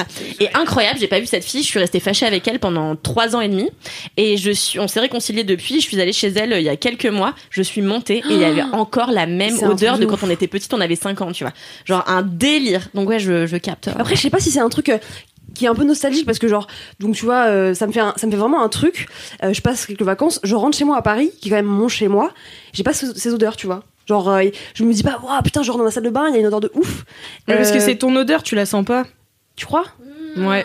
[0.40, 1.62] Et incroyable, j'ai pas vu cette fille.
[1.62, 3.70] Je suis restée fâchée avec elle pendant trois ans et demi.
[4.16, 5.80] Et je suis, on s'est réconciliés depuis.
[5.80, 7.34] Je suis allée chez elle euh, il y a quelques mois.
[7.50, 10.30] Je suis montée et il y avait encore la même odeur truc de quand on
[10.30, 10.74] était petite.
[10.74, 11.52] On avait 5 ans, tu vois.
[11.84, 12.88] Genre un délire.
[12.94, 13.88] Donc ouais, je, je capte.
[13.96, 14.98] Après, je sais pas si c'est un truc euh,
[15.58, 16.66] qui est un peu nostalgique parce que genre,
[17.00, 19.06] donc tu vois, euh, ça me fait un- ça me fait vraiment un truc.
[19.42, 21.66] Euh, je passe quelques vacances, je rentre chez moi à Paris, qui est quand même
[21.66, 22.32] mon chez moi.
[22.72, 23.82] J'ai pas ce- ces odeurs, tu vois.
[24.06, 24.42] Genre, euh,
[24.74, 26.36] je me dis pas, waouh, putain, je rentre dans ma salle de bain, il y
[26.36, 27.04] a une odeur de ouf.
[27.48, 29.04] Mais parce que c'est ton odeur, tu la sens pas.
[29.56, 29.84] Tu crois?
[30.36, 30.64] Ouais.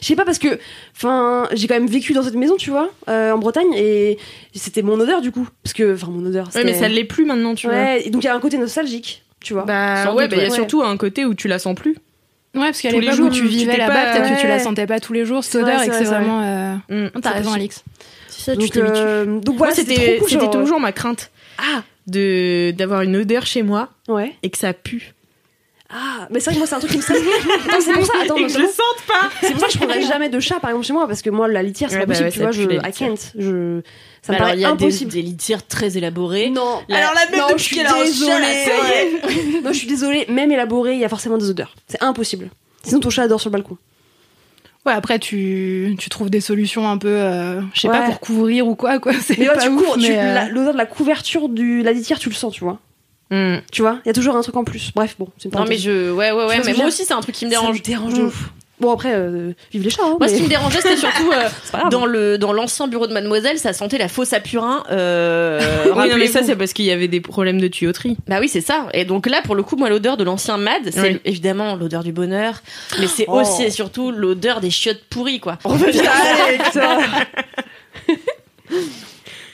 [0.00, 0.58] Je sais pas parce que,
[0.96, 4.16] enfin, j'ai quand même vécu dans cette maison, tu vois, euh, en Bretagne, et
[4.54, 6.48] c'était mon odeur du coup, parce que, enfin, mon odeur.
[6.54, 7.74] Ouais, mais ça l'est plus maintenant, tu vois.
[7.76, 9.64] Ouais, et donc il y a un côté nostalgique, tu vois.
[9.64, 10.54] Bah ouais, bah, il y a ouais.
[10.54, 11.96] surtout un côté où tu la sens plus.
[12.54, 15.00] Ouais, parce qu'à l'époque où tu tu vivais là-bas, peut-être que tu la sentais pas
[15.00, 16.40] tous les jours, cette odeur, et que c'est vraiment.
[16.42, 17.20] euh, Mm.
[17.20, 17.84] T'as raison, Alix.
[18.28, 18.92] Ça, tu donc, t'habitues.
[18.96, 23.62] euh, donc voilà, c'était cool, genre, toujours ma crainte Ah, de d'avoir une odeur chez
[23.62, 24.34] moi ouais.
[24.42, 25.12] et que ça pue.
[25.90, 27.18] Ah, mais c'est vrai que moi, c'est un truc qui me stresse.
[27.80, 29.30] C'est pour ça, attends, et que je le sente pas.
[29.40, 31.30] C'est pour ça que je prendrais jamais de chat par exemple chez moi parce que
[31.30, 33.80] moi la litière c'est Ouais, pas bah possible ouais, tu vois je I can't je
[34.22, 36.50] ça me Alors, paraît il y a des, impossible des litières très élaborées.
[36.50, 40.26] non La- Alors la meuf non depuis je suis désolée ça non je suis désolée
[40.28, 42.50] même élaboré il y a forcément des odeurs c'est impossible
[42.82, 43.76] sinon ton chat adore sur le balcon
[44.86, 48.66] Ouais, après, tu, tu trouves des solutions un peu, euh, je sais pas, pour couvrir
[48.68, 49.12] ou quoi, quoi.
[49.20, 52.18] C'est Mais ouais, pas tu ouf, mais, euh, l'odeur de la couverture du la litière,
[52.18, 52.78] tu le sens, tu vois.
[53.30, 53.56] Hmm.
[53.70, 54.92] Tu vois, il y a toujours un truc en plus.
[54.94, 55.82] Bref, bon, c'est une Non mais parenthèse.
[55.82, 57.76] je ouais ouais ouais mais moi aussi c'est un truc qui me Ça dérange.
[57.78, 58.26] me dérange de Mm.
[58.28, 58.50] ouf.
[58.80, 60.02] Bon après, euh, vive les chats.
[60.04, 63.06] Hein, Moi, mais- ce qui me dérangeait, c'était surtout euh, dans le dans l'ancien bureau
[63.08, 64.84] de Mademoiselle, ça sentait la fausse à purin.
[64.90, 65.60] Euh,
[65.96, 68.16] Oui, non, mais ça, c'est parce qu'il y avait des problèmes de tuyauterie.
[68.28, 68.86] Bah oui, c'est ça.
[68.94, 71.20] Et donc là, pour le coup, moi, l'odeur de l'ancien Mad, c'est Oui.
[71.24, 72.62] évidemment l'odeur du bonheur,
[73.00, 73.40] mais c'est Oh.
[73.40, 75.58] aussi et surtout l'odeur des chiottes pourries, quoi.
[75.64, 76.98] Allez, putain.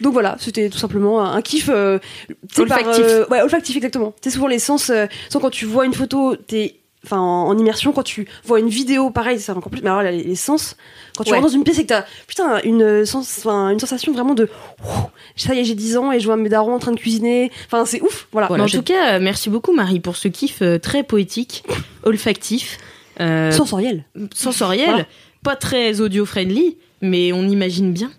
[0.01, 3.05] Donc voilà, c'était tout simplement un, kiff euh, tu sais, par, Olfactif.
[3.09, 4.13] euh, ouais, olfactif exactement.
[4.21, 4.91] C'est souvent les sens.
[4.91, 7.93] euh, sans quand tu vois une photo, t'es enfin en, en immersion.
[7.93, 9.83] Quand tu vois une vidéo, pareil, c'est encore plus.
[9.83, 10.77] Mais alors là, les, les sens.
[11.17, 11.37] Quand tu Ouais.
[11.39, 14.49] rentres dans une pièce et que t'as putain une sens, enfin, une sensation vraiment de
[15.37, 17.51] ça y est, j'ai 10 ans et je vois mes darons en train de cuisiner.
[17.67, 18.27] Enfin, c'est ouf.
[18.33, 18.51] Voilà.
[18.51, 21.65] En tout cas, euh, merci beaucoup Marie pour ce kiff euh, très poétique,
[22.05, 22.79] olfactif,
[23.21, 24.05] euh, Sensoriel.
[24.35, 25.05] sensoriel, Voilà.
[25.43, 28.11] pas très audio-friendly, mais on imagine bien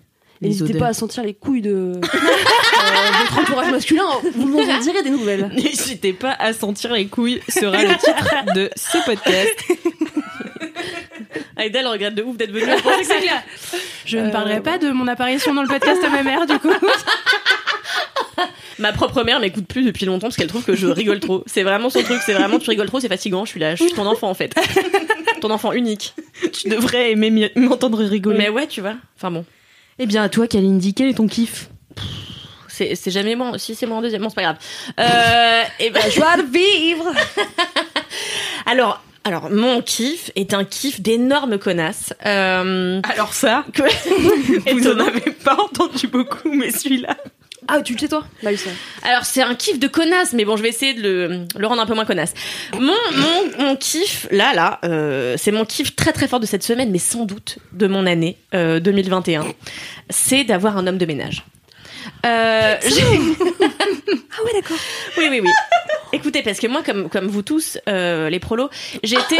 [0.41, 4.03] Et N'hésitez pas à sentir les couilles de euh, votre entourage masculin.
[4.35, 5.49] Vous m'en direz des nouvelles.
[5.55, 9.55] N'hésitez pas à sentir les couilles sera le titre de ce podcast.
[11.57, 12.65] Aïda, elle regrette de ouf d'être venue.
[14.05, 16.59] Je ne Euh, parlerai pas de mon apparition dans le podcast à ma mère, du
[16.59, 16.69] coup.
[18.77, 21.43] Ma propre mère m'écoute plus depuis longtemps parce qu'elle trouve que je rigole trop.
[21.47, 22.19] C'est vraiment son truc.
[22.25, 23.45] C'est vraiment tu rigoles trop, c'est fatigant.
[23.45, 24.53] Je suis là, je suis ton enfant en fait.
[25.39, 26.13] ton enfant unique.
[26.51, 28.37] tu devrais aimer m'entendre rigoler.
[28.37, 28.95] Mais ouais, tu vois.
[29.15, 29.45] Enfin bon.
[29.99, 31.69] Eh bien, à toi, Kalindi, quel est ton kiff?
[32.67, 33.57] C'est c'est jamais moi.
[33.57, 34.57] Si c'est moi en deuxième, bon, c'est pas grave.
[34.99, 37.05] Euh, et ben, Joie de vivre.
[38.65, 42.13] alors, alors, mon kiff est un kiff d'énorme connasse.
[42.25, 43.83] Euh, Alors ça, que-
[44.73, 45.07] vous en Étonnant.
[45.07, 47.15] avez pas entendu beaucoup, mais celui-là.
[47.67, 48.59] Ah, tu le sais toi Bah oui.
[49.03, 51.81] Alors c'est un kiff de connasse, mais bon, je vais essayer de le, le rendre
[51.81, 52.33] un peu moins connasse.
[52.73, 56.63] Mon mon mon kiff là là, euh, c'est mon kiff très très fort de cette
[56.63, 59.45] semaine, mais sans doute de mon année euh, 2021.
[60.09, 61.45] C'est d'avoir un homme de ménage.
[62.25, 62.75] Euh,
[64.37, 64.77] Ah ouais, d'accord.
[65.17, 65.49] oui oui oui.
[66.11, 68.69] Écoutez, parce que moi, comme comme vous tous, euh, les prolos,
[69.03, 69.37] j'étais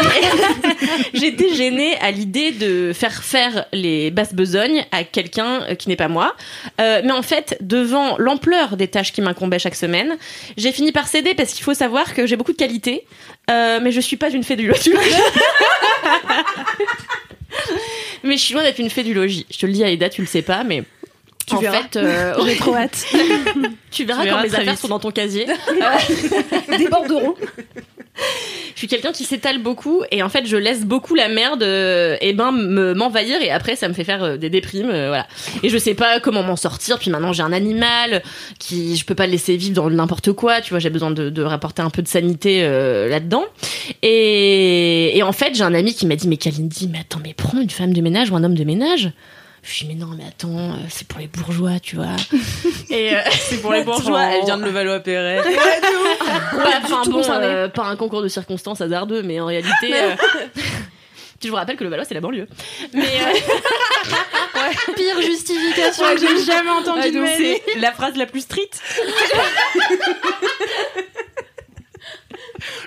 [1.13, 5.95] j'étais gênée à l'idée de faire faire les basses besognes à quelqu'un euh, qui n'est
[5.95, 6.35] pas moi.
[6.81, 10.17] Euh, mais en fait, devant l'ampleur des tâches qui m'incombaient chaque semaine,
[10.57, 13.05] j'ai fini par céder parce qu'il faut savoir que j'ai beaucoup de qualités,
[13.47, 14.93] mais je suis pas une fée du logis.
[18.23, 19.45] mais je suis loin d'être une fée du logis.
[19.49, 20.83] Je te le dis, Aïda, tu le sais pas, mais.
[21.47, 21.81] Tu en verras.
[21.83, 23.05] fait, euh, trop hâte.
[23.91, 24.79] tu verras Tu quand mes affaires vite.
[24.79, 25.45] sont dans ton casier.
[26.77, 27.35] Des borderons.
[28.73, 32.15] Je suis quelqu'un qui s'étale beaucoup et en fait je laisse beaucoup la merde euh,
[32.21, 35.27] et ben me m'envahir et après ça me fait faire euh, des déprimes euh, voilà
[35.63, 38.21] et je sais pas comment m'en sortir puis maintenant j'ai un animal
[38.57, 41.29] qui je peux pas le laisser vivre dans n'importe quoi tu vois j'ai besoin de,
[41.29, 43.45] de rapporter un peu de sanité euh, là dedans
[44.01, 47.33] et, et en fait j'ai un ami qui m'a dit mais Kalindi mais attends mais
[47.33, 49.11] prends une femme de ménage ou un homme de ménage?
[49.67, 52.15] Je dis mais non mais attends euh, c'est pour les bourgeois tu vois
[52.89, 55.41] et euh, C'est pour les bourgeois, elle vient de Levallois-Perret.
[55.43, 59.93] Ouais, enfin bon, euh, pas un concours de circonstances hasardeux, mais en réalité.
[59.93, 60.15] euh,
[61.43, 62.47] Je vous rappelle que le Valois, c'est la banlieue.
[62.93, 63.33] Mais euh,
[64.95, 68.69] Pire justification que j'ai jamais entendue Ah, de c'est la phrase la plus street.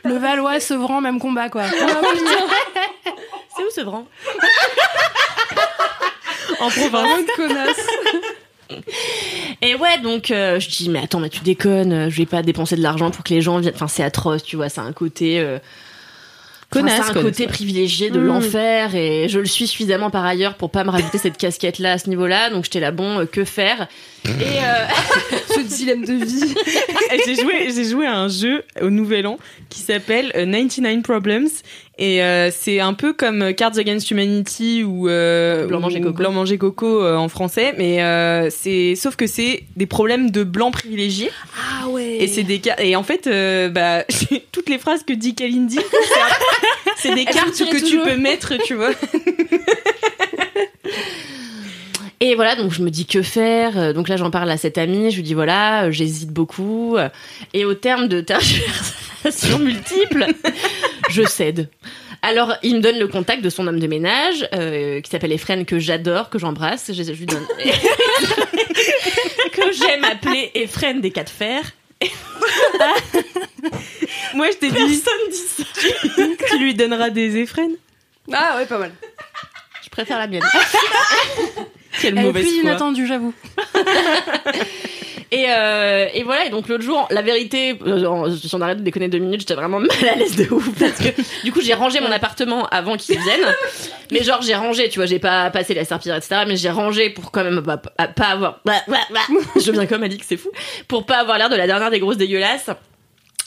[0.04, 1.64] Le Valois, Sevran, même combat, quoi.
[1.68, 4.06] c'est où ce Vran
[6.60, 7.20] En province.
[7.36, 7.86] connasse.
[9.62, 12.42] Et ouais, donc euh, je dis, mais attends, mais tu déconnes, euh, je vais pas
[12.42, 13.74] dépenser de l'argent pour que les gens viennent.
[13.74, 15.40] Enfin, c'est atroce, tu vois, c'est un côté.
[15.40, 17.48] euh, enfin, Connasse, c'est un connasse, côté ouais.
[17.52, 18.26] privilégié de Mm.
[18.26, 21.92] l'enfer et je le suis suffisamment par ailleurs pour pas me rajouter cette casquette là
[21.92, 23.88] à ce niveau-là donc j'étais là bon euh, que faire?
[24.26, 24.86] Et euh,
[25.54, 26.54] Ce dilemme de vie.
[27.24, 29.38] J'ai joué, j'ai joué à un jeu au Nouvel An
[29.70, 31.48] qui s'appelle euh, 99 Problems
[32.00, 36.14] et euh, c'est un peu comme Cards Against Humanity ou euh, Blanc manger coco.
[36.14, 37.98] Blanc manger coco euh, en français, mais
[38.50, 41.32] c'est sauf que c'est des problèmes de blancs privilégiés
[41.82, 42.18] Ah ouais.
[42.20, 43.28] et c'est des cas et en fait
[43.72, 44.04] bah
[44.52, 45.80] toutes les phrases que dit Kalindi
[46.96, 48.90] c'est des cartes que tu peux mettre, tu vois.
[52.20, 53.94] Et voilà, donc je me dis que faire?
[53.94, 55.12] Donc là, j'en parle à cette amie.
[55.12, 56.96] Je lui dis voilà, j'hésite beaucoup.
[57.54, 60.26] Et au terme de tergiversations multiples,
[61.08, 61.68] je cède.
[62.22, 65.64] Alors, il me donne le contact de son homme de ménage, euh, qui s'appelle Efren,
[65.64, 66.90] que j'adore, que j'embrasse.
[66.92, 67.46] Je, je lui donne.
[69.52, 71.62] que j'aime appeler Efren des quatre fers.
[74.34, 75.64] Moi je t'ai dit Personne dit ça.
[76.48, 77.74] tu lui donneras des effrènes.
[78.32, 78.92] Ah ouais, pas mal.
[79.82, 80.44] Je préfère la mienne.
[82.00, 82.70] Quelle Elle est mauvaise plus foi.
[82.70, 83.34] inattendue, j'avoue.
[85.30, 88.82] Et, euh, et voilà, et donc l'autre jour, la vérité, euh, si on arrête de
[88.82, 91.74] déconner deux minutes, j'étais vraiment mal à l'aise de ouf parce que du coup j'ai
[91.74, 93.54] rangé mon appartement avant qu'ils viennent.
[94.10, 96.42] Mais genre j'ai rangé, tu vois, j'ai pas passé la serpillière, etc.
[96.46, 98.60] Mais j'ai rangé pour quand même bah, pas, pas avoir...
[98.64, 99.20] bah, bah, bah.
[99.56, 100.48] Je viens comme Alix, c'est fou.
[100.86, 102.70] Pour pas avoir l'air de la dernière des grosses dégueulasses.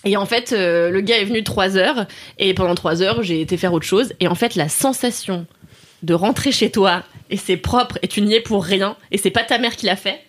[0.04, 2.08] Et en fait, euh, le gars est venu trois heures,
[2.39, 4.13] et pendant trois heures, j'ai été faire autre chose.
[4.20, 5.46] Et en fait, la sensation
[6.02, 9.30] de rentrer chez toi, et c'est propre, et tu n'y es pour rien, et c'est
[9.30, 10.20] pas ta mère qui l'a fait,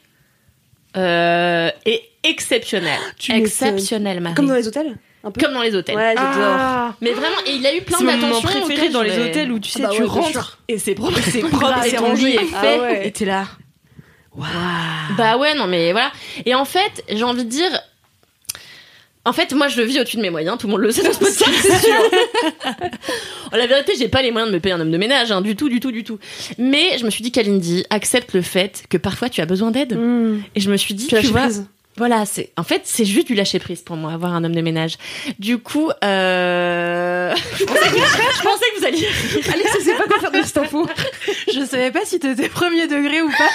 [0.96, 2.98] euh, est exceptionnelle.
[3.18, 3.46] Tu m'étonnes.
[3.46, 4.34] Exceptionnelle, Marie.
[4.34, 5.94] Comme dans les hôtels un peu Comme dans les hôtels.
[5.94, 6.56] Ouais, j'adore.
[6.58, 8.48] Ah, Mais vraiment, et il a eu plein c'est mon d'attentions.
[8.48, 11.38] préféré dans les hôtels où tu sais, bah tu ouais, rentres et c'est propre, c'est
[11.42, 13.06] propre, et rangé et Ah fait, ouais.
[13.06, 13.46] et t'es là.
[15.16, 16.10] Bah ouais, non mais voilà.
[16.44, 17.70] Et en fait, j'ai envie de dire.
[19.24, 20.58] En fait, moi, je vis au-dessus de mes moyens.
[20.58, 21.94] Tout le monde le sait dans ce podcast, c'est sûr.
[23.54, 25.42] Oh, la vérité, j'ai pas les moyens de me payer un homme de ménage, hein,
[25.42, 26.18] du tout, du tout, du tout.
[26.56, 29.94] Mais je me suis dit, Kalindi, accepte le fait que parfois tu as besoin d'aide.
[29.94, 30.42] Mmh.
[30.54, 31.66] Et je me suis dit, Tu tu vois, prise.
[31.98, 34.62] voilà, c'est en fait c'est juste du lâcher prise pour moi avoir un homme de
[34.62, 34.96] ménage.
[35.38, 37.34] Du coup, euh...
[37.58, 39.08] je, pensais que, je pensais que vous alliez.
[39.52, 40.88] Alex, je sais pas quoi faire de cette info.
[41.52, 43.50] Je savais pas si t'étais premier degré ou pas.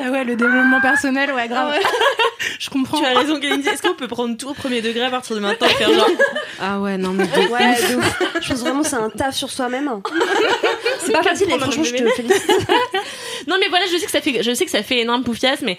[0.00, 1.74] Ah ouais, le développement personnel, ouais, grave.
[2.58, 2.98] Je comprends.
[3.00, 3.68] Tu as raison, Kalindi.
[3.68, 6.08] Est-ce qu'on peut prendre tout au premier degré à partir de maintenant et faire genre.
[6.60, 7.24] Ah ouais, non, mais.
[7.26, 8.22] de Ouais, de ouf.
[8.40, 9.90] Je pense vraiment que c'est un taf sur soi-même.
[11.04, 12.50] C'est pas facile, et franchement, je te félicite.
[13.46, 15.60] Non mais voilà, je sais que ça fait, je sais que ça fait énorme poufiasse,
[15.62, 15.78] mais.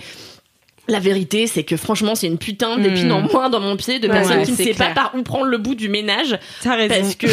[0.88, 3.12] La vérité, c'est que franchement, c'est une putain d'épine Hmm.
[3.12, 4.94] en moins dans mon pied de Ouais, personne ouais, qui ne sait clair.
[4.96, 6.40] pas par où prendre le bout du ménage.
[6.64, 6.96] T'as raison.
[6.96, 7.28] Parce que.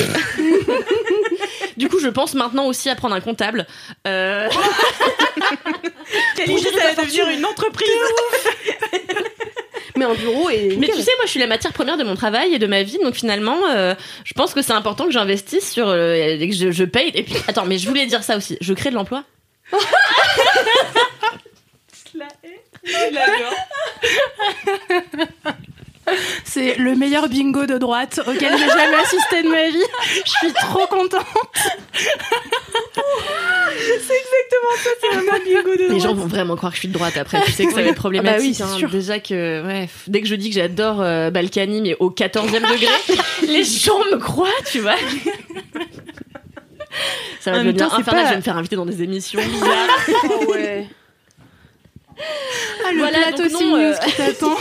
[1.77, 3.67] Du coup, je pense maintenant aussi à prendre un comptable.
[4.07, 4.49] Euh...
[6.37, 7.89] Ça va devenir une entreprise.
[9.97, 10.77] Mais un bureau et.
[10.79, 12.83] Mais tu sais, moi, je suis la matière première de mon travail et de ma
[12.83, 16.55] vie, donc finalement, euh, je pense que c'est important que j'investisse sur euh, et que
[16.55, 17.11] je, je paye.
[17.15, 18.59] Et puis, attends, mais je voulais dire ça aussi.
[18.61, 19.25] Je crée de l'emploi.
[26.45, 29.83] C'est le meilleur bingo de droite auquel j'ai jamais assisté de ma vie.
[30.25, 31.27] Je suis trop contente.
[35.88, 37.42] Les gens vont vraiment croire que je suis de droite après.
[37.45, 38.35] Tu sais que ça va être problématique.
[38.35, 38.77] Ah bah oui, c'est hein.
[38.79, 38.90] sûr.
[38.90, 42.87] Déjà que, ouais, dès que je dis que j'adore euh, Balkany, mais au 14e degré,
[43.47, 44.97] les gens me croient, tu vois.
[47.40, 48.23] Ça va devenir c'est infernal.
[48.23, 49.99] pas- Je vais me faire inviter dans des émissions bizarres.
[50.25, 50.87] Oh ouais.
[52.19, 54.57] Ah, le Voilà, plateau donc non, euh, qui t'attend.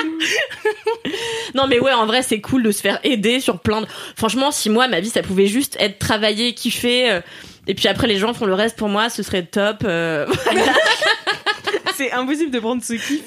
[1.54, 3.86] Non mais ouais, en vrai c'est cool de se faire aider sur plein de...
[4.16, 7.20] Franchement, si moi ma vie ça pouvait juste être travailler, kiffer, euh,
[7.66, 9.78] et puis après les gens font le reste pour moi, ce serait top.
[9.84, 10.26] euh,
[11.96, 13.20] C'est impossible de prendre ce kiff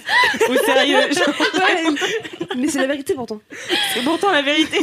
[0.49, 0.97] au sérieux.
[0.97, 1.93] Ouais,
[2.57, 3.39] mais c'est la vérité pourtant.
[3.93, 4.79] C'est pourtant la vérité.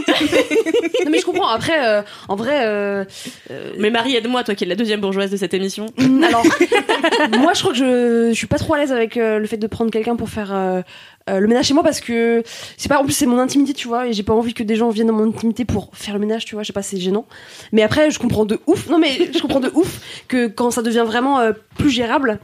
[1.05, 1.49] Non mais je comprends.
[1.49, 3.05] Après, euh, en vrai, euh,
[3.51, 5.87] euh, Mais Marie, aide-moi, toi qui es la deuxième bourgeoise de cette émission.
[5.99, 6.45] Alors,
[7.39, 9.57] moi je crois que je, je suis pas trop à l'aise avec euh, le fait
[9.57, 10.53] de prendre quelqu'un pour faire
[11.39, 12.43] le ménage chez moi parce que
[12.77, 14.77] c'est pas en plus c'est mon intimité tu vois et j'ai pas envie que des
[14.77, 16.99] gens viennent dans mon intimité pour faire le ménage tu vois je sais pas c'est
[16.99, 17.27] gênant.
[17.73, 20.83] Mais après je comprends de ouf non mais je comprends de ouf que quand ça
[20.83, 22.41] devient vraiment euh, plus gérable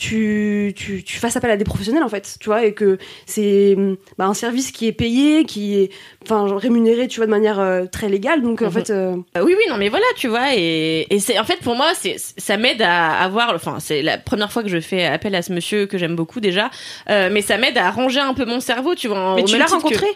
[0.00, 3.76] tu, tu, tu fasses appel à des professionnels en fait tu vois et que c'est
[4.16, 5.90] bah, un service qui est payé qui est
[6.24, 8.70] enfin rémunéré tu vois de manière euh, très légale donc en Mhm.
[8.72, 11.58] fait euh, Euh, oui, oui, non, mais voilà, tu vois, et, et c'est en fait
[11.60, 15.04] pour moi, c'est ça m'aide à avoir, enfin, c'est la première fois que je fais
[15.04, 16.70] appel à ce monsieur que j'aime beaucoup déjà,
[17.10, 19.34] euh, mais ça m'aide à ranger un peu mon cerveau, tu vois.
[19.36, 20.06] mais au tu l'as que- rencontré?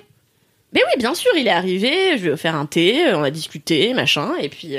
[0.73, 3.31] Mais oui, bien sûr, il est arrivé, je lui ai offert un thé, on a
[3.31, 4.77] discuté, machin, et puis,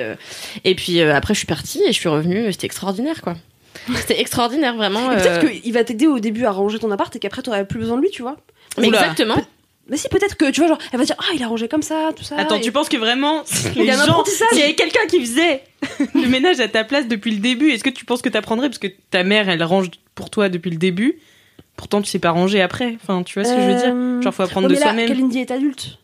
[0.65, 3.35] et puis après je suis partie et je suis revenue, c'était extraordinaire, quoi.
[3.95, 5.11] C'était extraordinaire, vraiment.
[5.11, 7.65] Et euh, peut-être qu'il va t'aider au début à ranger ton appart et qu'après t'aurais
[7.65, 8.37] plus besoin de lui tu vois
[8.77, 8.99] mais Oula.
[8.99, 9.35] exactement.
[9.87, 11.83] Mais si, peut-être que tu vois, genre, elle va dire, ah, il a rangé comme
[11.83, 12.35] ça, tout ça.
[12.37, 13.43] Attends, et- tu penses que vraiment
[13.75, 14.47] Il y les a un gens, apprentissage.
[14.49, 15.61] s'il y avait quelqu'un qui faisait
[16.15, 18.67] le ménage à ta place depuis le début, est-ce que tu penses que t'apprendrais?
[18.67, 21.19] Parce que ta mère elle range pour toi depuis le début,
[21.77, 22.97] pourtant tu sais pas ranger après.
[23.01, 23.93] Enfin, tu vois ce que je veux dire?
[23.93, 25.07] Euh, Genre faut apprendre ouais, de mais là, soi-même.
[25.07, 25.99] Kalindi est adulte.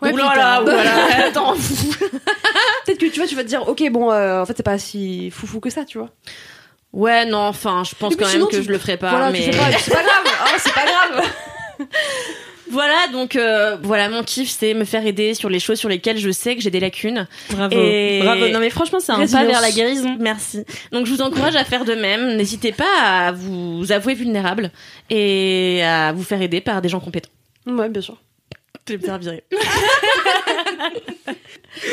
[0.00, 1.54] Ouais, ouh là là, attends.
[1.54, 4.78] Peut-être que tu vois, tu vas te dire, ok, bon, euh, en fait, c'est pas
[4.78, 6.10] si foufou que ça, tu vois.
[6.94, 9.30] Ouais, non, enfin, je pense quand sinon, même que tu- je le ferai pas, voilà,
[9.30, 9.50] mais.
[9.50, 11.24] pas, c'est pas grave, oh, c'est pas grave.
[12.70, 16.16] Voilà, donc euh, voilà, mon kiff, c'est me faire aider sur les choses sur lesquelles
[16.18, 17.28] je sais que j'ai des lacunes.
[17.50, 17.76] Bravo.
[17.76, 18.48] Et- Bravo.
[18.48, 20.16] Non mais franchement, c'est un pas vers la guérison.
[20.18, 20.64] Merci.
[20.90, 22.36] Donc je vous encourage à faire de même.
[22.36, 24.70] N'hésitez pas à vous avouer vulnérable
[25.10, 27.30] et à vous faire aider par des gens compétents.
[27.66, 28.16] Ouais, bien sûr.
[28.88, 29.44] Je vais me faire virer.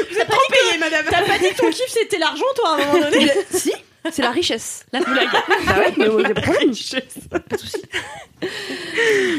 [0.09, 1.05] Vous êtes trop payé, madame.
[1.09, 3.71] T'as pas dit que ton kiff c'était l'argent, toi, à un moment donné si,
[4.11, 4.85] c'est la richesse.
[4.93, 5.27] La blague.
[5.65, 7.55] Bah ouais, mais ouais, a pas de.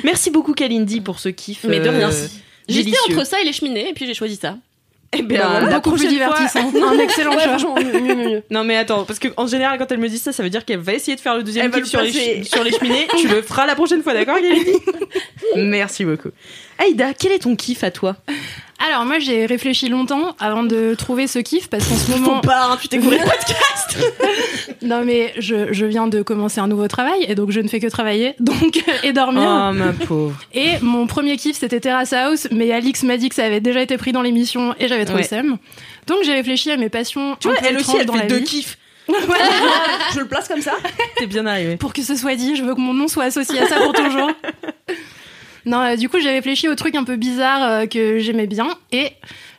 [0.05, 1.65] Merci beaucoup Kalindi pour ce kiff.
[1.65, 2.11] Mais de euh, rien.
[2.69, 4.57] J'étais entre ça et les cheminées et puis j'ai choisi ça.
[5.15, 6.89] Eh ben, Bah voilà, Beaucoup plus prochaine fois- divertissant.
[6.89, 7.43] Un excellent choix.
[7.43, 8.43] franchement, mieux, mieux, mieux, mieux.
[8.51, 10.65] Non mais attends, parce que en général quand elle me dit ça, ça veut dire
[10.65, 13.07] qu'elle va essayer de faire le deuxième le sur les, sur cheminées.
[13.19, 14.65] tu le feras la prochaine fois, d'accord Gaëlle
[15.69, 16.31] Merci beaucoup.
[16.79, 18.17] Aïda, quel est ton kiff à toi?
[18.85, 22.65] Alors moi j'ai réfléchi longtemps avant de trouver ce kiff parce qu'en ce moment pas,
[22.65, 23.99] hein, tu t'es couru le podcast.
[24.83, 27.79] non mais je, je viens de commencer un nouveau travail et donc je ne fais
[27.79, 30.37] que travailler donc et dormir Oh ma pauvre.
[30.53, 33.81] et mon premier kiff c'était Terrace House mais Alix m'a dit que ça avait déjà
[33.83, 35.23] été pris dans l'émission et j'avais trop Ouais.
[35.23, 35.59] le seum
[36.09, 38.79] donc j'ai réfléchi à mes passions Tu vois, elle aussi, elle dans fait deux kiffs.
[39.09, 40.73] Je le place comme ça.
[41.17, 41.77] T'es bien arrivé.
[41.77, 43.93] pour que ce soit dit, je veux que mon nom soit associé à ça pour
[43.93, 44.31] toujours.
[45.67, 48.69] Non, euh, du coup, j'ai réfléchi aux trucs un peu bizarres euh, que j'aimais bien.
[48.91, 49.11] Et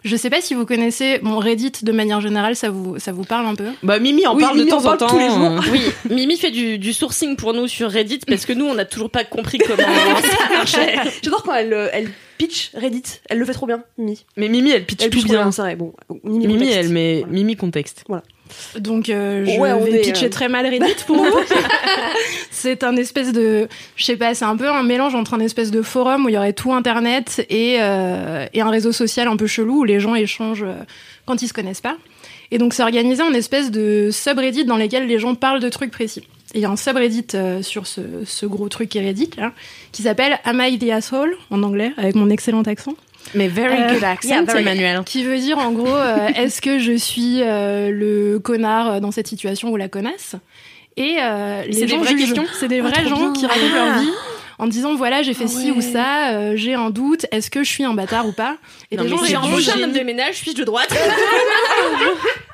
[0.03, 3.23] je sais pas si vous connaissez mon Reddit de manière générale, ça vous, ça vous
[3.23, 3.67] parle un peu?
[3.83, 5.07] Bah Mimi en Oui, parle Mimi de en temps en temps.
[5.07, 5.61] tous les jours.
[5.71, 8.85] Oui, Mimi fait du, du sourcing pour nous sur Reddit parce que nous, on n'a
[8.85, 9.77] toujours pas compris comment
[10.21, 10.95] ça marchait.
[11.23, 13.03] J'adore quand elle, euh, elle pitch Reddit.
[13.29, 14.25] Elle le fait trop bien, Mimi.
[14.35, 15.49] Mais Mimi, elle pitch Elle tout pitch bien.
[15.77, 16.77] Bon, Mimi, Mimi, contexte.
[16.77, 17.33] elle met Voilà.
[17.33, 18.03] Mimi contexte.
[18.79, 21.39] Donc, euh, je Ouais, on vais est, pitcher euh, très mal Reddit pour vous.
[22.51, 25.71] c'est un espèce de, je sais pas, c'est un peu un mélange entre un espèce
[25.71, 29.37] de forum où il y aurait tout Internet et, euh, et un réseau social un
[29.37, 30.65] peu chelou où les gens échangent
[31.25, 31.97] quand ils se connaissent pas.
[32.51, 35.91] Et donc, c'est organisé en espèce de subreddit dans lesquels les gens parlent de trucs
[35.91, 36.27] précis.
[36.53, 37.27] Et il y a un subreddit
[37.61, 39.53] sur ce, ce gros truc qui est Reddit, là,
[39.91, 42.93] qui s'appelle Am I the Asshole en anglais, avec mon excellent accent.
[43.35, 45.01] Mais very Euh, good accent, yeah, very- Emmanuel.
[45.05, 49.11] Qui veut dire en gros, euh, est-ce que je suis euh, le connard euh, dans
[49.11, 50.35] cette situation ou la connasse?
[50.97, 51.15] Et
[51.67, 52.19] les des gens jugent.
[52.19, 53.33] questions C'est des vrais trop gens bien.
[53.33, 53.85] qui racontent Ah.
[53.89, 54.09] leur vie
[54.59, 57.63] en disant voilà j'ai fait Ah ci ou ça, euh, j'ai un doute, est-ce que
[57.63, 58.57] je suis un bâtard ou pas?
[58.91, 60.93] Et Non, mais gens J'ai embauché un homme de ménage, suis-je de droite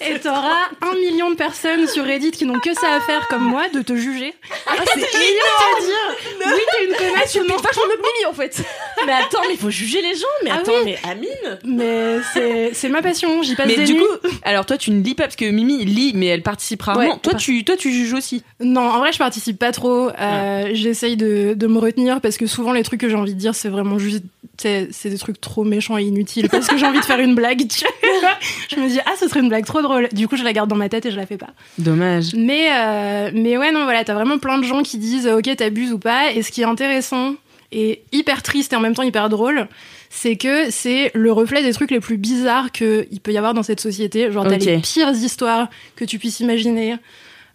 [0.08, 3.44] Et t'auras un million de personnes sur Reddit qui n'ont que ça à faire comme
[3.44, 4.34] moi de te juger.
[4.66, 7.56] Ah, c'est Et de te dire oui t'es une connasse ou non.
[7.56, 8.62] vachement mieux que Mimi en fait.
[9.06, 10.26] Mais attends, mais il faut juger les gens.
[10.44, 13.94] Mais Ah attends, mais Amine Mais c'est c'est ma passion, j'y passe Mais des du
[13.94, 14.00] nuits.
[14.22, 17.00] coup, alors toi tu ne lis pas parce que Mimi lit mais elle participe rarement.
[17.14, 18.42] Ouais, toi tu toi tu juges aussi.
[18.60, 20.10] Non, en vrai, je participe pas trop.
[20.18, 23.38] Euh, J'essaye de, de me retenir parce que souvent, les trucs que j'ai envie de
[23.38, 24.22] dire, c'est vraiment juste.
[24.60, 27.34] C'est c'est des trucs trop méchants et inutiles parce que j'ai envie de faire une
[27.34, 27.66] blague.
[27.68, 27.84] tu
[28.20, 28.30] vois.
[28.70, 29.89] je me dis, ah, ce serait une blague trop drôle.
[30.12, 31.50] Du coup, je la garde dans ma tête et je la fais pas.
[31.78, 32.34] Dommage.
[32.34, 35.92] Mais, euh, mais ouais, non, voilà, t'as vraiment plein de gens qui disent, ok, t'abuses
[35.92, 36.32] ou pas.
[36.32, 37.34] Et ce qui est intéressant
[37.72, 39.68] et hyper triste et en même temps hyper drôle,
[40.08, 43.62] c'est que c'est le reflet des trucs les plus bizarres qu'il peut y avoir dans
[43.62, 44.30] cette société.
[44.32, 46.96] Genre, t'as les pires histoires que tu puisses imaginer.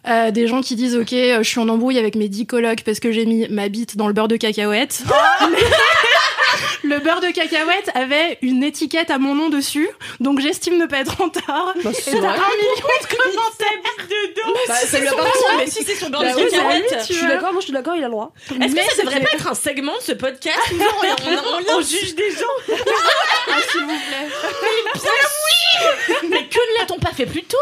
[0.08, 2.82] Euh, des gens qui disent ok euh, je suis en embrouille avec mes 10 colocs
[2.84, 5.02] parce que j'ai mis ma bite dans le beurre de cacahuète
[6.84, 9.88] le beurre de cacahuète avait une étiquette à mon nom dessus
[10.20, 13.68] donc j'estime ne pas être en tort Bah, et c'est t'as un million de commentaires.
[14.68, 15.32] Bah, ça lui appartient.
[15.58, 17.28] Mais si c'est sur Bah Bande oui, de tu Je suis vois.
[17.28, 18.32] d'accord, moi je suis d'accord, il a le droit.
[18.60, 21.78] Est-ce que ça devrait pas être un segment de ce podcast où on, on- on-
[21.78, 22.74] on juge des gens.
[23.48, 24.28] Ah, s'il vous plaît.
[26.30, 27.56] Mais que ne l'a-t-on pas fait plus tôt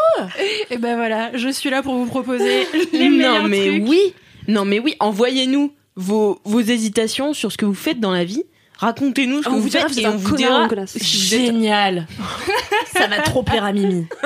[0.71, 3.89] et ben voilà je suis là pour vous proposer les meilleurs non mais trucs.
[3.89, 4.15] oui,
[4.49, 8.43] non mais oui, envoyez-nous vos vos hésitations sur ce que vous faites dans la vie.
[8.79, 10.69] Racontez-nous ce Ah, que on vous faites et c'est on vous dira
[11.01, 12.07] Génial
[12.97, 14.07] Ça va trop plaire à Mimi.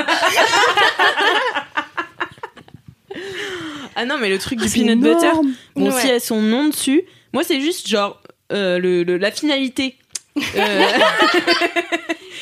[3.97, 5.31] Ah non, mais le truc du c'est peanut butter,
[5.75, 6.01] bon, Ouais.
[6.01, 8.21] si elles son nom dessus, moi c'est juste genre
[8.53, 9.97] euh, le, le- la finalité.
[10.57, 10.83] Euh,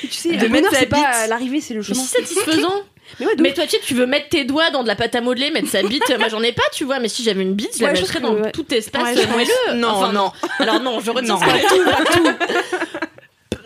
[0.03, 2.03] Tu sais, De le mettre bonheur, sa c'est pas l'arrivée, c'est le Mais chemin.
[2.03, 2.83] si satisfaisant
[3.21, 5.21] Mais ouais, toi, tu sais, tu veux mettre tes doigts dans de la pâte à
[5.21, 6.03] modeler, mettre sa bite.
[6.19, 6.99] Moi, j'en ai pas, tu vois.
[6.99, 8.53] Mais si j'avais une bite, je la Ouais, mettrais dans ouais.
[8.53, 9.75] tout espace moelleux.
[9.79, 10.33] non, Enfin, non.
[10.59, 12.29] Alors non, je retiens pas tout, pas tout.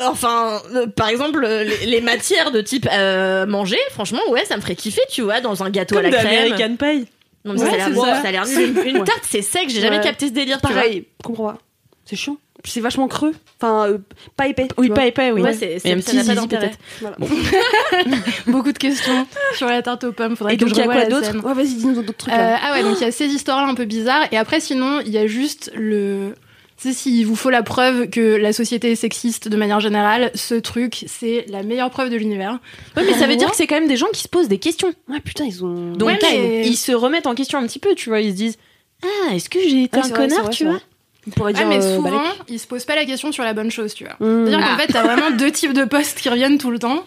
[0.02, 4.56] Enfin, euh, par exemple, euh, les, les matières de type euh, manger, franchement, ouais, ça
[4.56, 6.48] me ferait kiffer, tu vois, dans un gâteau Comme à la crème.
[6.52, 7.06] l'American Pie.
[7.44, 8.22] Non, mais Ouais, ça a l'air c'est bon, ça.
[8.22, 8.78] ça a l'air nul.
[8.86, 10.76] Une, une tarte, c'est sec, j'ai jamais capté ce délire, tu vois.
[10.76, 11.58] Pareil, comprends pas.
[12.06, 12.38] C'est chiant.
[12.64, 13.34] C'est vachement creux.
[13.60, 13.98] Enfin, euh,
[14.36, 14.68] pas épais.
[14.78, 14.96] Oui, vois.
[14.96, 15.42] pas épais, oui.
[15.42, 16.78] Ouais, c'est, c'est, ça MC pas Zizi, peut-être.
[18.46, 20.82] beaucoup de questions sur la tarte aux pommes faudrait Et que donc, je il y
[20.82, 21.36] a quoi d'autre.
[21.44, 22.32] Ouais, vas-y, dis-nous d'autres trucs.
[22.32, 22.58] Euh, là.
[22.62, 24.26] ah ouais, donc il y a ces histoires-là un peu bizarres.
[24.32, 26.34] Et après, sinon, il y a juste le.
[26.80, 30.30] Tu sais, s'il vous faut la preuve que la société est sexiste de manière générale,
[30.34, 32.58] ce truc, c'est la meilleure preuve de l'univers.
[32.96, 34.56] Ouais, mais ça veut dire que c'est quand même des gens qui se posent des
[34.58, 34.92] questions.
[35.08, 35.92] Ouais, putain, ils ont.
[35.92, 38.20] Donc Ouais, mais- ils se remettent en question un petit peu, tu vois.
[38.20, 38.58] Ils se disent
[39.02, 40.80] Ah, est-ce que j'ai été un c'est vrai, c'est connard, vrai, tu c'est vois
[41.26, 42.32] Ah, mais euh, souvent, Balek.
[42.48, 44.14] ils se posent pas la question sur la bonne chose, tu vois.
[44.20, 44.46] Mmh.
[44.46, 44.78] C'est-à-dire qu'en Ah.
[44.78, 47.04] fait, t'as vraiment deux types de postes qui reviennent tout le temps.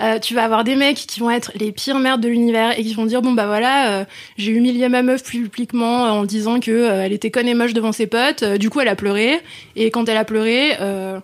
[0.00, 2.82] Euh, tu vas avoir des mecs qui vont être les pires merdes de l'univers et
[2.82, 4.04] qui vont dire bon bah voilà euh,
[4.38, 7.92] j'ai humilié ma meuf publiquement en disant que euh, elle était conne et moche devant
[7.92, 9.38] ses potes euh, du coup elle a pleuré
[9.76, 11.18] et quand elle a pleuré euh,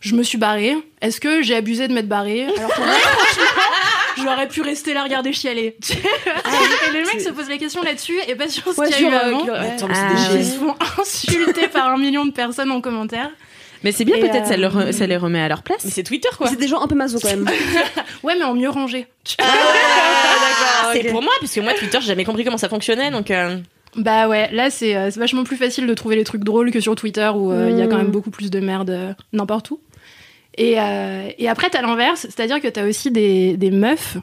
[0.00, 2.44] je me suis barrée est-ce que j'ai abusé de m'être barrée?
[2.56, 3.44] Alors que moi, franchement,
[4.16, 5.76] J'aurais pu rester là regarder chialer.
[5.90, 9.08] et les mecs se posent la question là-dessus et pas sur ce Ouais, qu'il y
[9.08, 9.88] a eu euh, avant.
[9.92, 10.16] Ah.
[10.36, 13.30] Ils se font insulter par un million de personnes en commentaire.
[13.82, 15.84] Mais c'est bien, Et, peut-être ça, euh, ça les remet à leur place.
[15.84, 16.48] Mais c'est Twitter quoi.
[16.48, 17.44] C'est des gens un peu maso quand même.
[18.22, 19.06] Ouais, mais en mieux rangé.
[19.38, 23.30] Ah, c'est pour moi parce que moi Twitter j'ai jamais compris comment ça fonctionnait donc.
[23.30, 23.58] euh,
[23.96, 26.94] Bah ouais, là c'est euh, vachement plus facile de trouver les trucs drôles que sur
[26.94, 28.02] Twitter où euh, il y a quand Mm.
[28.02, 29.80] même beaucoup plus de merde euh, n'importe où.
[30.56, 34.16] Et, euh, et après, t'as l'inverse, c'est-à-dire que t'as aussi des, des meufs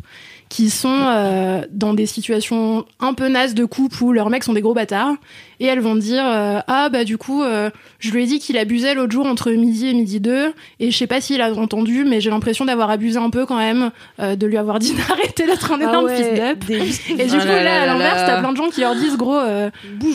[0.47, 4.51] qui sont euh, dans des situations un peu nazes de couple où leurs mecs sont
[4.51, 5.13] des gros bâtards
[5.61, 7.69] et elles vont dire euh, ah bah du coup euh,
[7.99, 10.51] je lui ai dit qu'il abusait l'autre jour entre midi et midi 2
[10.82, 13.55] et je sais pas s'il a entendu mais j'ai l'impression d'avoir abusé un peu quand
[13.59, 16.65] même euh, de lui avoir dit d'arrêter d'être un Ah énorme ouais, fils d'up.
[16.65, 18.82] des- et du Oh coup, là là, là à l'inverse, t'as plein de gens qui
[18.82, 19.69] leur disent gros, euh,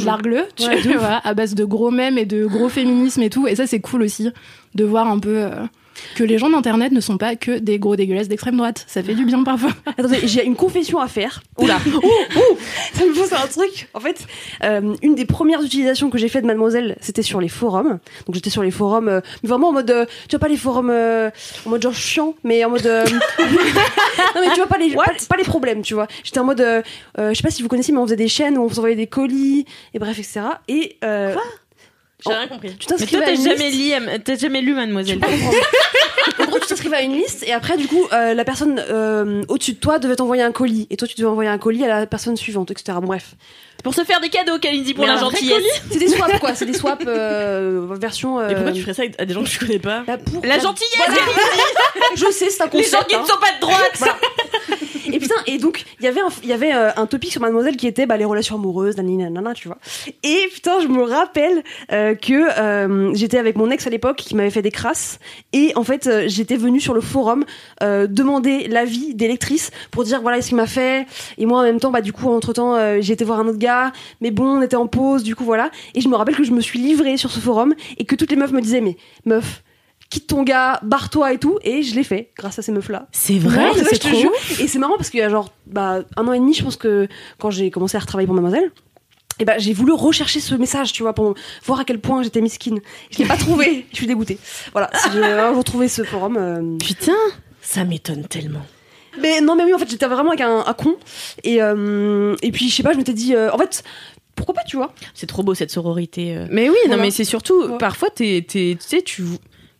[0.04, 3.46] largue-le, tu Ouais, vois, à base de gros mèmes et de gros féminisme et tout.
[3.48, 4.28] Et ça, c'est cool aussi
[4.74, 5.50] de voir un peu euh,
[6.14, 8.84] que les gens d'internet ne sont pas que des gros dégueulasses d'extrême droite.
[8.86, 9.70] Ça fait du bien parfois.
[9.98, 11.42] Attendez, j'ai une confession à faire.
[11.58, 11.78] Oula.
[11.86, 12.58] ouh, ouh,
[12.92, 13.88] ça me pose un truc.
[13.94, 14.26] En fait,
[14.64, 17.98] euh, une des premières utilisations que j'ai fait de Mademoiselle, c'était sur les forums.
[18.26, 20.56] Donc j'étais sur les forums, euh, mais vraiment en mode, euh, tu vois pas les
[20.56, 22.86] forums en mode genre chiant, mais en mode.
[23.38, 26.06] non mais tu vois pas les, pas, pas les problèmes, tu vois.
[26.24, 26.64] J'étais en mode,
[27.18, 29.06] je sais pas si vous connaissez, mais on faisait des chaînes où on s'envoyait des
[29.06, 30.40] colis et bref, etc.
[30.68, 31.34] Et euh,
[32.28, 32.68] J'ai rien compris.
[32.76, 33.98] tu Mais t'inscrivais toi, à t'as une jamais, liste.
[34.00, 35.20] lu, t'as jamais lu Mademoiselle.
[36.40, 39.42] En gros, tu t'inscrivais à une liste et après, du coup, euh, la personne euh,
[39.48, 41.88] au-dessus de toi devait t'envoyer un colis et toi, tu devais envoyer un colis à
[42.00, 42.98] la personne suivante, etc.
[43.00, 43.34] Bon, bref.
[43.84, 45.82] Pour se faire des cadeaux, Kalindi, pour Mais la un vrai gentillesse.
[45.90, 46.54] C'est des swaps, quoi.
[46.56, 48.40] C'est des swaps euh, version.
[48.40, 50.44] euh, Et pourquoi tu ferais ça à des gens que tu connais pas bah, pour-
[50.44, 50.90] La gentillesse
[52.16, 53.06] Je sais, c'est un Les gens concept.
[53.10, 53.24] qui ne hein.
[53.26, 54.16] sont pas de droite Voilà.
[55.12, 57.40] Et putain, et donc, il y avait un, il y avait euh, un topic sur
[57.40, 59.78] Mademoiselle qui était bah, les relations amoureuses, nanana, tu vois.
[60.22, 64.34] Et putain, je me rappelle euh, que euh, j'étais avec mon ex à l'époque qui
[64.34, 65.18] m'avait fait des crasses.
[65.52, 67.44] Et en fait, euh, j'étais venue sur le forum
[67.82, 71.06] euh, demander l'avis des lectrices pour dire voilà ce qu'il m'a fait?
[71.38, 73.58] Et moi, en même temps, bah du coup, entre temps, j'ai été voir un autre
[73.58, 73.92] gars.
[74.20, 75.70] Mais bon, on était en pause, du coup, voilà.
[75.94, 78.30] Et je me rappelle que je me suis livrée sur ce forum et que toutes
[78.30, 79.62] les meufs me disaient mais meuf.
[80.10, 83.08] Quitte ton gars, barre-toi et tout, et je l'ai fait grâce à ces meufs-là.
[83.12, 84.30] C'est Ouais, ouais, je te jure.
[84.60, 86.76] Et c'est marrant parce qu'il y a genre bah, un an et demi, je pense
[86.76, 88.70] que quand j'ai commencé à retravailler pour Mademoiselle,
[89.40, 91.34] et bah, j'ai voulu rechercher ce message, tu vois, pour
[91.64, 92.80] voir à quel point j'étais mesquine.
[93.10, 94.38] Je l'ai pas trouvé, je suis dégoûtée.
[94.72, 96.36] Voilà, si j'ai un jour trouvé ce forum.
[96.38, 97.12] euh, Putain.
[97.60, 98.62] Ça m'étonne tellement.
[99.20, 100.96] Mais non, mais oui, en fait, j'étais vraiment avec un, un con.
[101.42, 103.82] Et, euh, et puis, je sais pas, je m'étais dit, euh, en fait,
[104.36, 106.36] pourquoi pas, tu vois C'est trop beau cette sororité.
[106.36, 106.46] euh.
[106.50, 107.78] Mais oui, non, mais c'est surtout, Ouais.
[107.78, 109.22] parfois, t'es, t'es- tu sais, tu.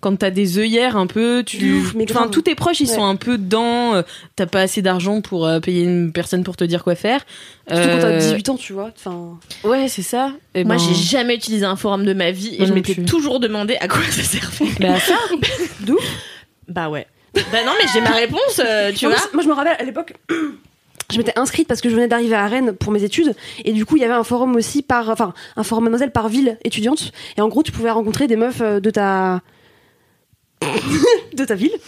[0.00, 2.94] Quand t'as des œillères un peu, tu, ouf, mais enfin tous tes proches ils Ouais.
[2.94, 3.94] sont un peu dedans.
[3.94, 4.02] euh,
[4.36, 7.24] T'as pas assez d'argent pour euh, payer une personne pour te dire quoi faire.
[7.66, 8.90] Surtout quand t'as Euh, 18 ans, tu vois.
[8.96, 10.32] Enfin, Ouais, c'est ça.
[10.54, 12.94] Et Moi, ben, j'ai jamais utilisé un forum de ma vie et Moi je m'étais
[13.04, 14.66] toujours demandé à quoi ça servait.
[14.80, 15.14] bah, ça.
[16.68, 17.06] Bah ouais.
[17.34, 19.16] Bah non, mais j'ai ma réponse, euh, tu vois.
[19.34, 20.14] moi, je me rappelle à l'époque.
[21.12, 23.32] Je m'étais inscrite parce que je venais d'arriver à Rennes pour mes études
[23.64, 26.28] et du coup il y avait un forum aussi par enfin un forum mademoiselle par
[26.28, 29.40] ville étudiante et en gros tu pouvais rencontrer des meufs euh, de ta
[31.32, 31.78] de ta ville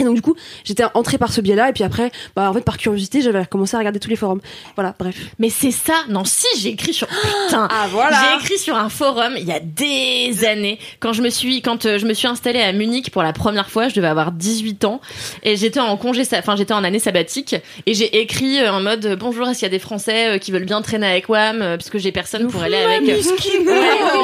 [0.00, 0.34] et donc du coup
[0.64, 3.44] j'étais entrée par ce biais là et puis après bah en fait par curiosité j'avais
[3.46, 4.40] commencé à regarder tous les forums
[4.76, 5.94] voilà bref Mais c'est ça.
[6.08, 7.06] Non, si, j'ai écrit sur.
[7.06, 7.68] Putain.
[7.70, 11.62] ah J'ai écrit sur un forum il y a des années quand je me suis
[11.62, 14.32] quand euh, je me suis installée à Munich pour la première fois, je devais avoir
[14.32, 15.00] 18 ans
[15.42, 19.16] et j'étais en congé enfin j'étais en année sabbatique et j'ai écrit euh, en mode
[19.18, 21.90] bonjour est-ce qu'il y a des français euh, qui veulent bien traîner avec WAM parce
[21.90, 23.16] que j'ai personne pour aller avec Ouais,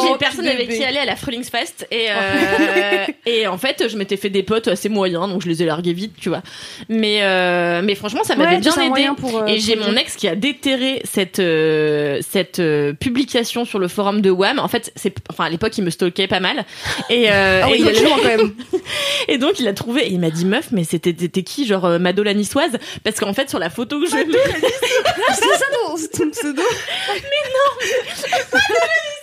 [0.02, 4.16] j'ai personne avec qui aller à la Frühlingsfest et euh, et en fait je m'étais
[4.16, 6.42] fait des potes assez moyens donc je les ai largués vite tu vois.
[6.88, 9.08] Mais euh, mais franchement ça m'avait Ouais, bien aidé.
[9.18, 13.78] pour, euh, et j'ai mon ex qui a déterré cette euh, cette euh, publication sur
[13.78, 14.58] le forum de Wham.
[14.58, 16.64] En fait, c'est enfin à l'époque il me stalkait pas mal.
[17.10, 18.52] Et, ah oui et, il donc, quand même.
[19.28, 21.98] Et donc il a trouvé et il m'a dit meuf mais c'était t'étais qui genre
[21.98, 22.78] Mado la niçoise?
[23.02, 24.24] Parce qu'en fait sur la photo que je mets
[25.34, 26.62] c'est ça ton, ton pseudo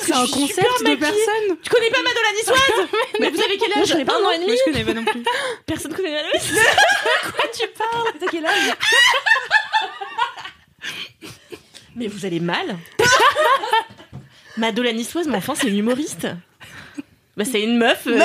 [0.00, 1.56] C'est un concept de personne.
[1.62, 2.88] tu connais pas Mado la niçoise
[3.20, 4.28] mais vous avez quel âge je connais pas, un non.
[4.28, 5.22] an et demi je connais pas non plus.
[5.66, 6.64] personne connaît la niçoise
[7.22, 8.72] quoi tu parles t'as quel âge
[11.96, 12.76] mais vous allez mal
[14.56, 16.26] Mado la niçoise mais enfin c'est une humoriste
[17.36, 18.18] bah, c'est une meuf euh,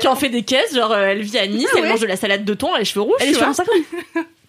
[0.00, 1.88] qui en fait des caisses, genre euh, elle vit à Nice, Ah elle ouais.
[1.90, 3.16] mange de la salade de thon, elle a les cheveux rouges.
[3.20, 3.64] elle est tu sur vois.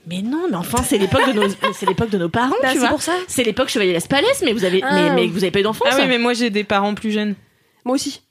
[0.10, 2.74] Mais non, mais enfin c'est l'époque de nos, c'est l'époque de nos parents, Bah, tu
[2.76, 2.90] c'est vois.
[2.90, 4.94] pour ça C'est l'époque Chevalier Las Palais, mais vous avez, Ah.
[4.94, 5.88] mais, mais vous avez pas eu d'enfance.
[5.92, 7.36] Ah oui, mais moi j'ai des parents plus jeunes.
[7.84, 8.22] moi aussi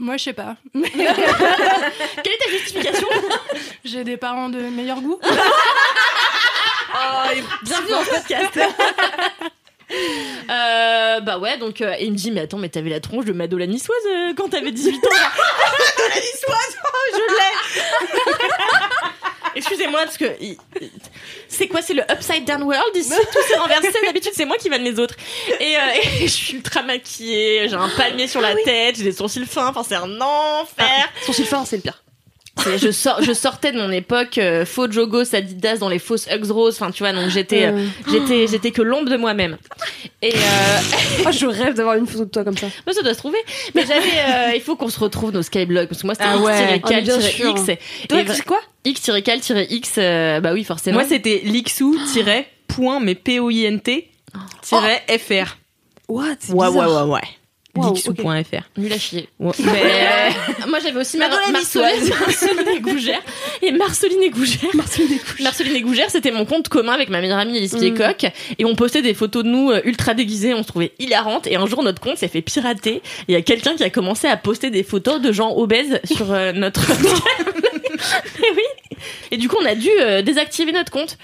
[0.00, 0.56] Moi, je sais pas.
[0.74, 3.06] Quelle est ta justification
[3.84, 5.20] J'ai des parents de meilleur goût.
[7.62, 8.58] Bienvenue dans ce podcast.
[10.50, 13.24] Euh, bah ouais, donc euh, et il me dit mais attends mais t'avais la tronche
[13.24, 15.00] de Mado la niçoise euh, quand t'avais 18 ans.
[15.10, 17.52] Mado la niçoise, oh, je l'ai.
[19.56, 20.26] Excusez-moi, parce que
[21.48, 23.10] c'est quoi C'est le upside down world ici?
[23.10, 23.88] Tout s'est renversé.
[24.04, 25.16] D'habitude, c'est moi qui vanne les autres.
[25.60, 25.80] Et, euh,
[26.20, 27.68] et je suis ultra maquillée.
[27.68, 28.96] J'ai un palmier sur la tête.
[28.96, 29.68] J'ai des sourcils fins.
[29.68, 31.08] Enfin, c'est un enfer.
[31.24, 32.02] Son fin, c'est le pire.
[32.78, 36.50] Je, sors, je sortais de mon époque euh, faux jogos Adidas dans les fausses Hugs
[36.50, 36.76] roses.
[36.80, 39.56] Enfin, tu vois, donc j'étais, euh, j'étais, j'étais que l'ombre de moi-même.
[40.22, 40.38] Et euh,
[41.26, 42.66] Oh, je rêve d'avoir une photo de toi comme ça.
[42.86, 43.38] moi, ça doit se trouver.
[43.74, 44.00] Mais j'avais,
[44.50, 46.80] euh, il faut qu'on se retrouve nos skyblogs parce que moi, c'était Ah ouais.
[46.82, 47.50] Ah, bien sûr.
[47.50, 48.08] x-cal-x.
[48.08, 50.98] Toi, c'est quoi x-cal-x, euh, bah oui, forcément.
[51.00, 51.98] Moi, c'était lixou
[52.68, 54.10] point mais P-O-I-N-T
[54.62, 55.56] tiret FR.
[56.08, 56.24] What?
[56.40, 57.20] C'est Ouais, ouais, ouais, ouais.
[57.76, 58.62] Wow, Lixou.fr.
[58.78, 59.28] nul à chier.
[59.38, 59.52] Ouais.
[59.58, 63.20] Mais euh, moi j'avais aussi Mar Madonna Marceline, Marceline et Gougère.
[63.62, 64.70] Et Marceline et Gougère.
[65.40, 67.80] Marceline et Gougère, c'était mon compte commun avec ma meilleure amie Elise Mm.
[67.80, 68.26] Piecoq.
[68.58, 71.46] Et on postait des photos de nous euh, ultra déguisées, on se trouvait hilarantes.
[71.46, 73.02] Et un jour notre compte s'est fait pirater.
[73.28, 76.32] Il y a quelqu'un qui a commencé à poster des photos de gens obèses sur
[76.32, 78.96] euh, notre Et oui.
[79.30, 81.18] Et du coup on a dû euh, désactiver notre compte.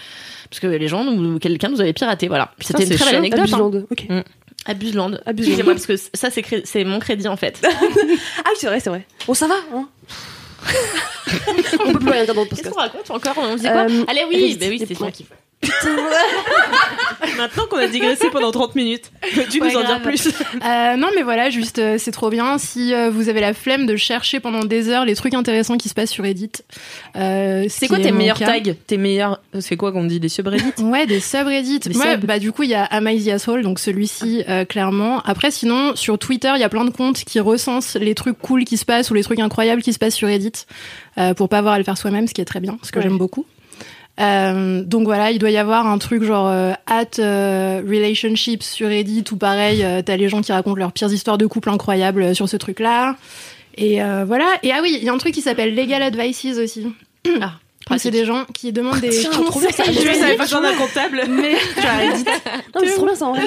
[0.50, 1.06] Parce que les gens,
[1.38, 2.52] quelqu'un nous avait piraté, voilà.
[2.60, 3.50] C'était une très belle anecdote.
[4.10, 4.22] hein.
[4.66, 5.18] Abuseland.
[5.26, 5.48] Abuseland.
[5.48, 7.60] Excusez-moi, parce que ça, c'est cré- c'est mon crédit, en fait.
[7.66, 9.06] Ah oui, c'est vrai, c'est vrai.
[9.26, 9.88] Bon, ça va, hein
[11.86, 13.34] On peut plus rien dire dans le Qu'est-ce qu'on raconte encore?
[13.38, 13.86] On disait quoi?
[13.90, 14.96] Euh, Allez, oui, bah oui, points.
[15.06, 15.26] moi qui.
[17.38, 20.28] Maintenant qu'on a digressé pendant 30 minutes, peux-tu Ouais, nous en dire plus?
[20.28, 22.58] Euh, non, mais voilà, juste, euh, c'est trop bien.
[22.58, 25.88] Si euh, vous avez la flemme de chercher pendant des heures les trucs intéressants qui
[25.88, 26.50] se passent sur Reddit.
[27.16, 28.46] euh, ce C'est quoi tes meilleurs cas.
[28.46, 28.72] tags?
[28.86, 29.40] Tes meilleurs.
[29.60, 30.82] C'est quoi qu'on dit Des subreddits?
[30.82, 31.78] Ouais, des subreddits.
[31.80, 32.26] Des Ouais, subs.
[32.26, 32.88] bah du coup, il y a
[33.34, 35.20] Asshole, donc celui-ci, euh, clairement.
[35.24, 38.64] Après, sinon, sur Twitter, il y a plein de comptes qui recensent les trucs cool
[38.64, 40.52] qui se passent ou les trucs incroyables qui se passent sur Reddit,
[41.18, 42.98] euh, pour pas avoir à le faire soi-même, ce qui est très bien, ce que
[42.98, 43.04] Ouais.
[43.04, 43.46] j'aime beaucoup.
[44.20, 48.88] Euh, donc voilà, il doit y avoir un truc genre euh, at euh, relationships sur
[48.88, 52.34] Reddit ou pareil, euh, t'as les gens qui racontent leurs pires histoires de couple incroyables
[52.34, 53.16] sur ce truc-là.
[53.78, 54.46] Et voilà.
[54.62, 56.86] Et ah oui, il y a un truc qui s'appelle Legal Advices aussi.
[57.40, 57.52] Ah,
[57.98, 59.84] c'est des gens qui demandent des Tiens, bien, ça.
[59.84, 61.22] conseils Je pas besoin d'un comptable.
[61.28, 61.52] Mais
[62.74, 63.42] Non, mais c'est trop bien ça en vrai.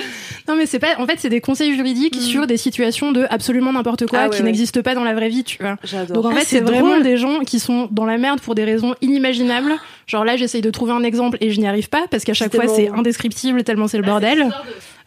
[0.47, 0.95] non, mais c'est pas.
[0.99, 4.29] En fait, c'est des conseils juridiques sur des situations de absolument n'importe quoi Ah ouais,
[4.31, 4.43] qui ouais.
[4.45, 5.77] n'existent pas dans la vraie vie, tu vois.
[6.05, 8.55] Donc en Ah, fait, c'est c'est vraiment des gens qui sont dans la merde pour
[8.55, 9.73] des raisons inimaginables.
[10.07, 12.53] Genre là, j'essaye de trouver un exemple et je n'y arrive pas parce qu'à chaque
[12.55, 14.49] fois, c'est indescriptible tellement c'est le bordel.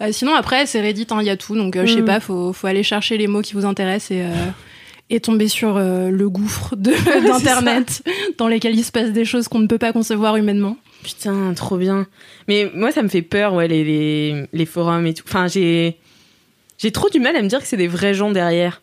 [0.00, 1.56] Euh, sinon, après, c'est Reddit, hein, il y a tout.
[1.56, 2.04] Donc, euh, je sais Mm.
[2.04, 4.28] pas, faut, faut aller chercher les mots qui vous intéressent et, euh,
[5.10, 8.02] et tomber sur euh, le gouffre d'Internet
[8.36, 10.76] dans lesquels il se passe des choses qu'on ne peut pas concevoir humainement.
[11.02, 12.06] Putain, trop bien.
[12.48, 15.24] Mais moi, ça me fait peur, ouais, les, les, les forums et tout.
[15.26, 15.98] Enfin, j'ai.
[16.76, 18.82] J'ai trop du mal à me dire que c'est des vrais gens derrière.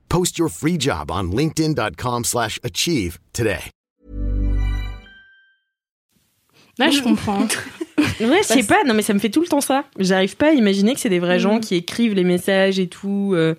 [0.11, 3.59] Post your free job on linkedin.com/achieve slash achieve today.
[6.77, 7.47] Là, je comprends.
[8.19, 9.85] Ouais, je sais pas, non, mais ça me fait tout le temps ça.
[9.99, 11.59] J'arrive pas à imaginer que c'est des vrais gens Mm.
[11.61, 13.31] qui écrivent les messages et tout.
[13.35, 13.55] euh,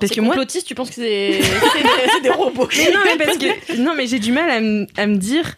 [0.00, 0.30] Parce que moi.
[0.34, 1.40] complotiste, tu penses que c'est
[2.14, 2.68] des, des robots.
[2.76, 3.76] Mais non, mais parce que.
[3.78, 5.54] Non, mais j'ai du mal à, m- me dire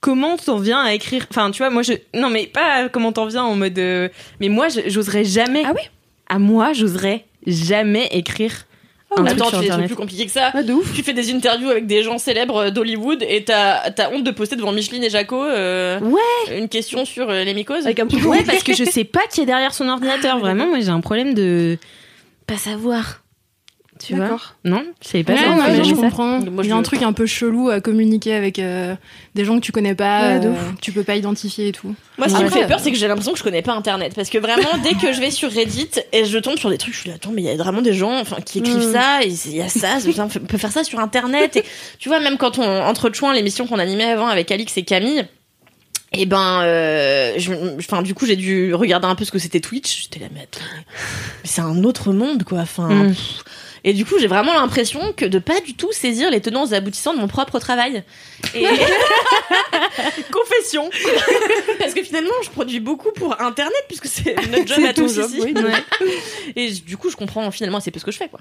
[0.00, 1.26] comment t'en viens à écrire.
[1.30, 1.92] Enfin, tu vois, moi, je.
[2.14, 3.78] Non, mais pas comment t'en viens en mode.
[3.78, 4.08] euh,
[4.40, 5.62] Mais moi, j'oserais jamais.
[5.64, 5.82] Ah oui
[6.28, 8.66] À moi, j'oserais jamais écrire.
[9.14, 10.50] Truc Attends, tu fais des trucs plus compliqués que ça.
[10.54, 10.92] Ouais, de ouf.
[10.94, 14.56] Tu fais des interviews avec des gens célèbres d'Hollywood et t'as as honte de poster
[14.56, 16.58] devant Micheline et Jaco euh, Ouais.
[16.58, 17.84] une question sur euh, les mycoses.
[17.86, 20.38] Avec un petit Ouais, parce que je sais pas qui est derrière son ordinateur.
[20.38, 21.78] Vraiment, moi, j'ai un problème de
[22.46, 23.22] pas savoir.
[24.04, 24.38] Tu vois.
[24.64, 25.82] Non, je savais pas Ouais, ça.
[25.82, 26.38] je comprends.
[26.40, 28.94] Moi, il y a un truc un peu chelou à communiquer avec euh,
[29.34, 31.94] des gens que tu connais pas, Ouais, de euh, tu peux pas identifier et tout.
[32.18, 34.14] Moi, ce qui me fait peur, c'est que j'ai l'impression que je connais pas Internet.
[34.14, 36.94] Parce que vraiment, dès que je vais sur Reddit et je tombe sur des trucs,
[36.94, 38.92] je suis là, attends, mais il y a vraiment des gens enfin, qui écrivent Mm.
[38.92, 41.56] ça, c'est- il y a ça, c'est- on peut faire ça sur Internet.
[41.56, 41.64] Et
[41.98, 45.24] tu vois, même quand on, entre Chouin, l'émission qu'on animait avant avec Alix et Camille,
[46.12, 49.60] et ben, euh, je- enfin, du coup, j'ai dû regarder un peu ce que c'était
[49.60, 50.04] Twitch.
[50.04, 50.58] J'étais là, mais mais
[51.44, 52.60] c'est un autre monde, quoi.
[52.60, 53.08] Enfin, Mm.
[53.08, 53.44] pff.
[53.86, 56.74] Et du coup, j'ai vraiment l'impression que de pas du tout saisir les tenants et
[56.74, 58.02] aboutissants de mon propre travail.
[58.52, 58.66] Et...
[60.32, 60.90] Confession.
[61.78, 65.30] Parce que finalement, je produis beaucoup pour Internet puisque c'est notre job à tous job,
[65.30, 65.40] ici.
[65.40, 65.54] oui.
[65.54, 66.10] Ouais.
[66.56, 68.40] Et du coup, je comprends finalement c'est peu ce que je fais quoi.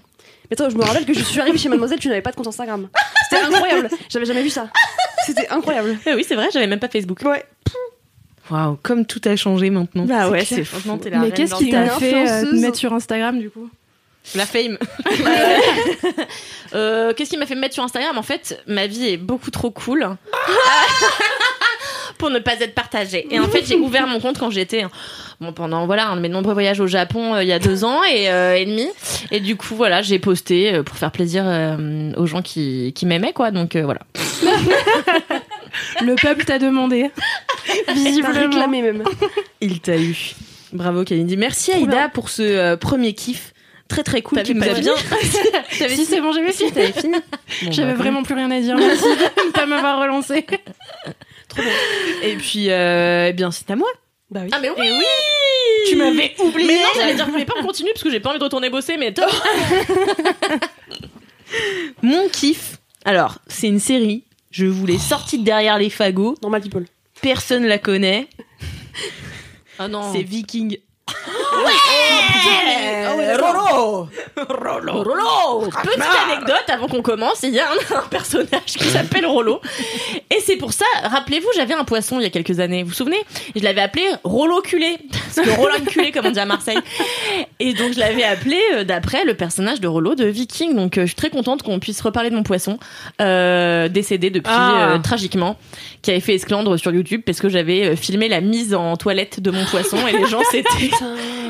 [0.49, 2.37] Mais attends, je me rappelle que je suis arrivée chez Mademoiselle, tu n'avais pas de
[2.37, 2.89] compte Instagram.
[3.29, 3.89] C'était incroyable.
[4.09, 4.71] J'avais jamais vu ça.
[5.27, 5.95] C'était incroyable.
[6.07, 7.19] Eh oui, c'est vrai, j'avais même pas Facebook.
[7.23, 7.45] Ouais.
[8.49, 10.05] Waouh, comme tout a changé maintenant.
[10.05, 13.39] Bah ouais, c'est franchement t'es la Mais qu'est-ce qui t'a fait euh, mettre sur Instagram
[13.39, 13.69] du coup?
[14.33, 14.77] La fame.
[16.73, 18.17] Euh, Qu'est-ce qui m'a fait me mettre sur Instagram?
[18.17, 20.09] En fait, ma vie est beaucoup trop cool.
[22.17, 23.27] pour ne pas être partagée.
[23.29, 24.85] Et en fait, j'ai ouvert mon compte quand j'étais
[25.39, 27.83] bon pendant voilà un de mes nombreux voyages au Japon euh, il y a deux
[27.83, 28.87] ans et, euh, et demi.
[29.31, 33.05] Et du coup, voilà, j'ai posté euh, pour faire plaisir euh, aux gens qui, qui
[33.05, 33.51] m'aimaient, quoi.
[33.51, 34.01] Donc euh, voilà.
[36.01, 37.11] Le peuple t'a demandé.
[37.93, 38.39] Visiblement.
[38.39, 39.03] réclamé même.
[39.61, 40.33] Il t'a eu.
[40.73, 41.37] Bravo Kalindi.
[41.37, 43.53] Merci Aïda pour ce euh, premier kiff.
[43.87, 44.95] Très très cool qui nous a bien.
[45.69, 46.71] Si c'est bon, j'avais fini.
[46.71, 47.17] T'avais fini
[47.63, 48.75] Bon, J'avais bah, vraiment plus rien à dire.
[48.77, 50.45] Merci de ne pas m'avoir relancé.
[52.23, 53.87] Et puis, euh, eh bien, c'est à moi.
[54.31, 54.49] Bah oui.
[54.51, 54.85] Ah mais oui,
[55.87, 56.67] Tu m'avais oublié.
[56.67, 58.43] Mais non, j'allais dire, vous voulez pas me continuer parce que j'ai pas envie de
[58.43, 59.29] retourner bosser, mais top.
[62.01, 62.77] Mon kiff.
[63.05, 64.23] Alors, c'est une série.
[64.49, 66.35] Je vous l'ai sortie de derrière les fagots.
[66.41, 66.85] Normal people.
[67.21, 68.27] Personne la connaît.
[69.77, 70.11] Ah non.
[70.11, 70.79] C'est Viking.
[73.37, 74.07] Rollo
[75.03, 79.61] Rollo Petite anecdote avant qu'on commence, il y a un, un personnage qui s'appelle Rollo.
[80.29, 82.95] Et c'est pour ça, rappelez-vous, j'avais un poisson il y a quelques années, vous vous
[82.95, 83.17] souvenez?
[83.55, 84.97] Je l'avais appelé Rollo culé.
[85.35, 86.77] Parce que culé, comme on dit à Marseille.
[87.59, 90.75] Et donc je l'avais appelé euh, d'après le personnage de Rollo de Viking.
[90.75, 92.77] Donc euh, je suis très contente qu'on puisse reparler de mon poisson,
[93.21, 94.99] euh, décédé depuis Ah.
[95.03, 95.57] tragiquement,
[96.01, 99.51] qui avait fait esclandre sur YouTube parce que j'avais filmé la mise en toilette de
[99.51, 100.89] mon poisson et les gens s'étaient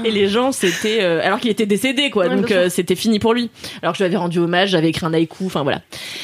[0.04, 2.28] et les gens, c'était euh, alors qu'il était décédé, quoi.
[2.28, 3.50] Ouais, donc euh, c'était fini pour lui.
[3.82, 5.46] Alors que je lui avais rendu hommage, j'avais écrit un haïku.
[5.46, 5.82] Enfin voilà.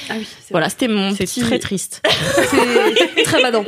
[0.10, 1.42] Ah oui, c'est Voilà, c'était mon C'est petit.
[1.42, 2.02] très triste.
[3.16, 3.66] C'est très badant.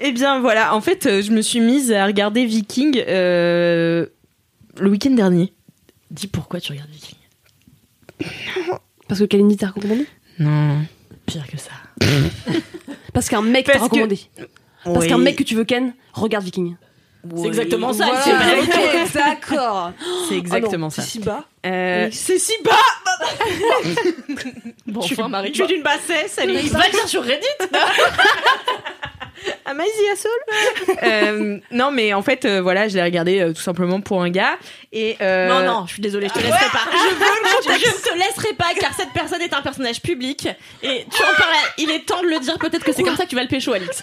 [0.00, 0.74] Eh bien, voilà.
[0.74, 4.06] En fait, euh, je me suis mise à regarder Viking euh,
[4.78, 5.52] le week-end dernier.
[6.10, 7.16] Dis pourquoi tu regardes Viking?
[9.08, 10.06] Parce que Kalindi t'a recommandé?
[10.38, 10.78] Non,
[11.26, 11.70] pire que ça.
[13.12, 14.18] Parce qu'un mec t'a que- recommandé.
[14.84, 15.08] Parce Oui.
[15.08, 16.76] qu'un mec que tu veux ken, regarde Viking.
[17.36, 18.04] C'est exactement ça.
[18.06, 19.06] Voilà.
[19.10, 19.92] c'est D'accord.
[20.28, 21.02] C'est exactement Oh ça.
[21.02, 21.44] C'est si bas.
[21.66, 22.72] Euh, c'est si bas
[24.86, 25.50] Bon, Tu- enfin, Marie.
[25.52, 27.46] Tu es d'une bassesse, salut Va dire sur Reddit.
[29.66, 34.00] Amazing Assault euh, Non, mais en fait, euh, voilà, je l'ai regardé euh, tout simplement
[34.00, 34.58] pour un gars.
[34.92, 36.84] Et euh, Non, non, je suis désolée, je te laisserai pas.
[37.64, 40.48] Je, veux, je, ne te laisserai pas car cette personne est un personnage public
[40.82, 41.54] et tu en parles.
[41.78, 42.58] Il est temps de le dire.
[42.58, 44.02] Peut-être que c'est comme ça que tu vas le pécho, Alix.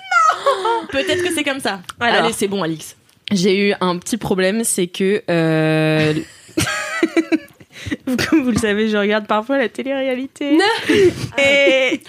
[0.90, 1.82] Peut-être que c'est comme ça.
[2.00, 2.24] Alors.
[2.24, 2.96] Allez, c'est bon, Alix.
[3.32, 5.22] J'ai eu un petit problème, c'est que.
[8.30, 10.58] Comme vous le savez, je regarde parfois la télé-réalité.
[11.38, 12.02] Et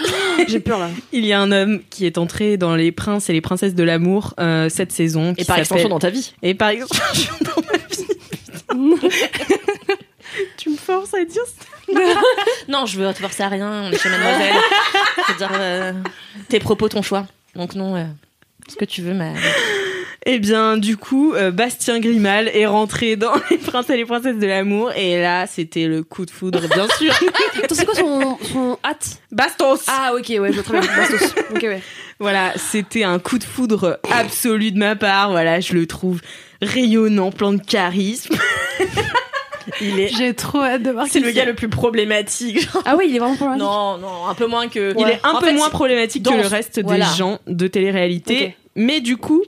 [0.49, 0.88] J'ai peur là.
[1.12, 3.82] il y a un homme qui est entré dans Les Princes et les Princesses de
[3.82, 5.34] l'amour euh, cette saison.
[5.36, 6.32] Et par extension dans ta vie.
[6.43, 9.11] Et par extension dans ma vie.
[10.57, 11.66] tu me forces à dire ça.
[12.68, 13.82] Non, je veux te forcer à rien.
[13.84, 14.55] On est chez Mademoiselle.
[15.28, 15.93] Je veux dire, euh,
[16.49, 17.26] tes propos, ton choix.
[17.55, 18.05] Donc non, euh,
[18.68, 19.34] ce que tu veux, mais
[20.25, 24.37] Eh bien, du coup, euh, Bastien Grimal est rentré dans Les Princes et les Princesses
[24.39, 24.93] de l'amour.
[24.97, 27.12] Et là, c'était le coup de foudre, bien sûr.
[27.62, 30.91] Attends, c'est quoi son, son hâte Bastos Ah, ok, ouais, je vois très bien.
[30.97, 31.35] Bastos.
[31.55, 31.83] Ok, ouais.
[32.20, 35.31] Voilà, c'était un coup de foudre absolu de ma part.
[35.33, 36.20] Voilà, je le trouve
[36.61, 38.37] rayonnant, plein de charisme.
[39.81, 42.61] Il est, J'ai trop hâte de voir c'est le gars le plus problématique.
[42.73, 42.83] genre.
[42.85, 43.59] Ah, oui, il est vraiment mal.
[43.59, 44.93] Non, non, un peu moins que.
[44.99, 47.09] il est un En peu fait, moins problématique dans- que le reste voilà.
[47.09, 48.57] des gens de télé-réalité.
[48.75, 49.43] Mais du coup,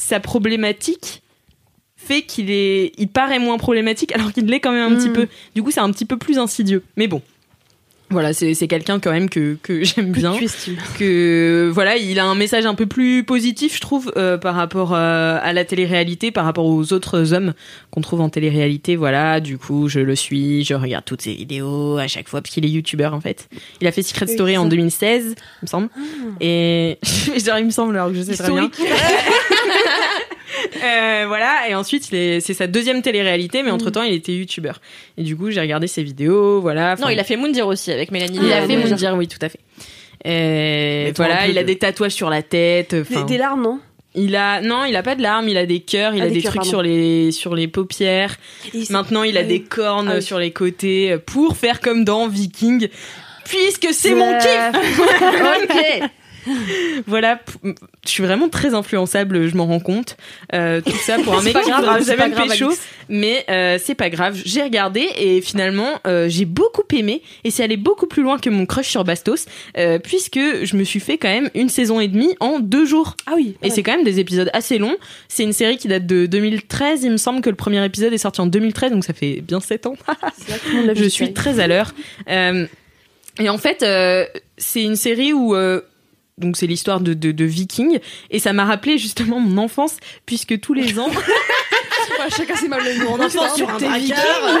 [0.00, 1.22] sa problématique
[1.96, 5.12] fait qu'il est, il paraît moins problématique alors qu'il l'est quand même un petit Mm.
[5.12, 5.28] peu.
[5.54, 6.82] Du coup, c'est un petit peu plus insidieux.
[6.96, 7.20] Mais bon.
[8.12, 10.34] Voilà, c'est quelqu'un quand même que, que j'aime bien.
[10.98, 14.94] Que voilà, il a un message un peu plus positif, je trouve, euh, par rapport
[14.94, 17.54] euh, à la télé-réalité, par rapport aux autres hommes
[17.92, 18.96] qu'on trouve en télé-réalité.
[18.96, 22.52] Voilà, du coup, je le suis, je regarde toutes ses vidéos à chaque fois parce
[22.52, 23.48] qu'il est youtubeur en fait.
[23.80, 24.68] Il a fait Secret Oui, Story en ça.
[24.70, 25.88] 2016, il me semble.
[26.40, 28.70] Et je dirais, il me semble alors que je sais très bien.
[30.82, 34.80] Euh, voilà, et ensuite c'est sa deuxième télé-réalité, mais entre temps il était youtubeur.
[35.18, 36.96] Et du coup, j'ai regardé ses vidéos, voilà.
[36.96, 38.38] Non, il a fait Moundir aussi avec Mélanie.
[38.42, 38.76] il a fait.
[38.76, 39.58] Moundir, oui, tout à fait.
[40.24, 42.94] Et un voilà, il a de- des tatouages sur la tête.
[42.94, 43.80] Des, des larmes, non?
[44.14, 46.28] Il a non, il a pas de larmes, il a des cœurs, il Ah, a
[46.28, 46.70] des des, cœurs, trucs pardon.
[46.70, 48.36] sur les sur les paupières.
[48.90, 50.22] Maintenant, il a des cornes Ah oui.
[50.22, 52.88] sur les côtés pour faire comme dans Viking.
[53.44, 54.70] Puisque c'est mon kiff.
[55.64, 56.10] ok.
[57.06, 60.16] Voilà, je suis vraiment très influençable, je m'en rends compte.
[60.54, 62.70] Euh, tout ça pour un mec qui grave, jamais grave, pécho.
[63.08, 67.64] Mais euh, c'est pas grave, j'ai regardé et finalement euh, j'ai beaucoup aimé et c'est
[67.64, 69.46] allé beaucoup plus loin que mon crush sur Bastos
[70.04, 73.16] puisque je me suis fait quand même une saison et demie en deux jours.
[73.26, 73.56] Ah oui.
[73.62, 74.96] Et c'est quand même des épisodes assez longs.
[75.28, 78.18] C'est une série qui date de 2013, il me semble que le premier épisode est
[78.18, 79.96] sorti en 2013, donc ça fait bien 7 ans.
[80.94, 81.94] Je suis très à l'heure.
[82.28, 83.84] Et en fait,
[84.58, 85.54] c'est une série où
[86.40, 87.98] donc c'est l'histoire de, de, de Vikings
[88.30, 91.10] et ça m'a rappelé justement mon enfance puisque tous les ans,
[92.36, 94.58] chacun ses mal le Mon enfance sur un braqueur.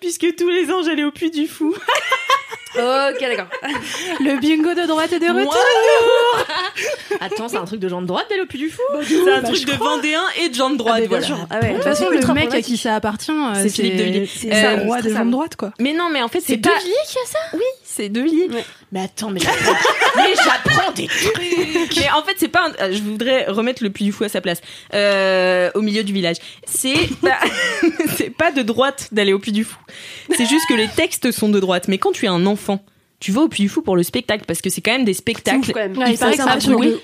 [0.00, 1.74] puisque tous les ans j'allais au Puy du Fou.
[2.78, 3.46] Ok, d'accord.
[4.20, 5.56] Le bingo de droite et de retour.
[7.22, 9.40] Attends, c'est un truc de gens de droite d'aller au Puy du Fou C'est un
[9.40, 10.96] truc de Vendéen et de gens de droite.
[10.96, 11.24] Ah, bien voilà.
[11.24, 11.38] sûr.
[11.48, 14.02] Ah ouais, De toute façon, le mec à qui ça appartient, euh, C'est Philippe de
[14.02, 14.26] Villiers.
[14.26, 15.08] C'est Euh, le roi ça.
[15.08, 15.72] gens de droite, quoi.
[15.80, 16.68] Mais non, mais en fait, c'est pas.
[16.68, 17.38] De qui a ça?
[17.54, 17.62] Oui,
[17.96, 18.48] c'est De Villiers.
[18.92, 19.72] Mais attends, mais j'apprends,
[20.16, 22.68] mais j'apprends des trucs Mais en fait, c'est pas.
[22.68, 24.60] un- euh, Je voudrais remettre le Puy du Fou à sa place,
[24.94, 26.36] euh, au milieu du village.
[26.66, 27.38] C'est pas,
[28.16, 29.78] c'est pas de droite d'aller au Puy du Fou.
[30.36, 31.88] C'est juste que les textes sont de droite.
[31.88, 32.84] Mais quand tu es un enfant,
[33.20, 35.14] tu vas au Puy du Fou pour le spectacle parce que c'est quand même des
[35.14, 35.72] C'est ouf spectacles.
[35.72, 35.96] quand même.
[35.98, 36.42] Ouais, il paraît que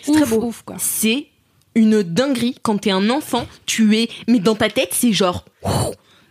[0.03, 0.53] c'est très beau.
[0.79, 1.27] C'est
[1.75, 3.47] une dinguerie quand t'es un enfant.
[3.67, 5.45] Tu es, mais dans ta tête, c'est genre.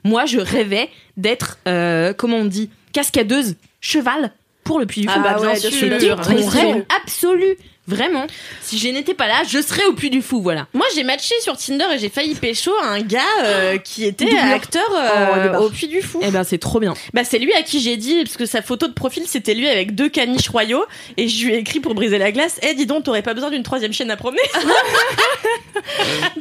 [0.03, 4.31] Moi, je rêvais d'être, euh, comment on dit, cascadeuse, cheval
[4.63, 5.13] pour le Puy du Fou.
[5.17, 7.57] Ah bah bien sûr, C'était mon rêve absolu.
[7.87, 8.27] Vraiment.
[8.61, 10.67] Si je n'étais pas là, je serais au Puy du Fou, voilà.
[10.73, 14.45] Moi, j'ai matché sur Tinder et j'ai failli pécho un gars euh, qui était Doubleur.
[14.53, 15.63] acteur euh, Oh, débarque.
[15.63, 16.19] au Puy du Fou.
[16.23, 16.93] Eh ben, c'est trop bien.
[17.13, 19.67] Bah c'est lui à qui j'ai dit parce que sa photo de profil c'était lui
[19.67, 20.85] avec deux caniches royaux
[21.17, 22.59] et je lui ai écrit pour briser la glace.
[22.61, 24.41] Eh dis donc t'aurais pas besoin d'une troisième chaîne à promener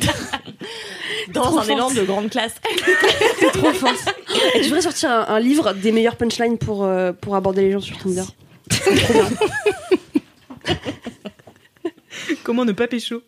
[1.33, 1.69] Dans un forte.
[1.71, 2.55] élan de grande classe.
[3.53, 3.93] trop fort.
[4.55, 7.73] Et tu devrais sortir un, un livre des meilleures punchlines pour, euh, pour aborder les
[7.73, 8.23] gens sur Tinder.
[12.43, 13.23] Comment ne pas pécho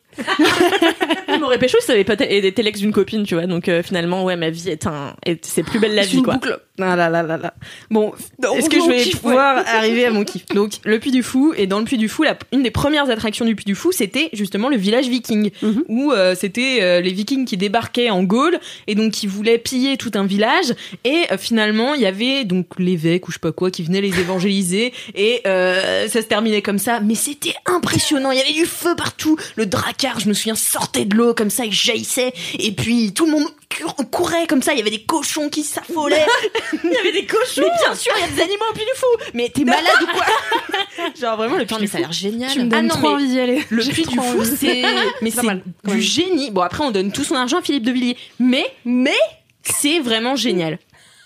[1.29, 3.83] Il m'aurait pécho si ça avait pas été l'ex d'une copine tu vois donc euh,
[3.83, 6.35] finalement ouais ma vie est un est- c'est plus belle la C'est vie une quoi.
[6.35, 6.61] boucle.
[6.81, 7.55] Ah là là là là.
[7.91, 8.13] Bon,
[8.57, 10.47] est-ce que je vais kiff, pouvoir arriver à mon kiff?
[10.47, 13.09] Donc, le Puy du Fou, et dans le Puy du Fou, la- une des premières
[13.11, 15.85] attractions du Puy du Fou, c'était justement le village viking, Mhm.
[15.89, 19.99] où euh, c'était euh, les vikings qui débarquaient en Gaule, et donc qui voulaient piller
[19.99, 20.75] tout un village,
[21.05, 24.01] et euh, finalement, il y avait donc l'évêque ou je sais pas quoi qui venait
[24.01, 28.53] les évangéliser, et euh, ça se terminait comme ça, mais c'était impressionnant, il y avait
[28.55, 32.33] du feu partout, le dracard, je me souviens, sortait de l'eau comme ça, il jaillissait,
[32.59, 35.63] et puis tout le monde cour- courait comme ça, il y avait des cochons qui
[35.63, 36.27] s'affolaient,
[36.85, 37.63] Il y avait des cochons.
[37.63, 39.31] mais bien sûr, il y a des animaux au Puy du Fou.
[39.35, 40.27] Mais t'es malade ou quoi
[41.21, 41.93] Genre vraiment le Putain, du mais Fou.
[41.93, 42.51] ça a l'air génial.
[42.53, 43.63] Tu me Ah non, trop envie d'y aller.
[43.71, 44.83] Le Puy du Fou, c'est
[45.23, 46.51] mais C'est du génie.
[46.51, 49.17] Bon après on donne tout son argent à Philippe de Villiers, mais mais
[49.63, 50.79] c'est vraiment génial.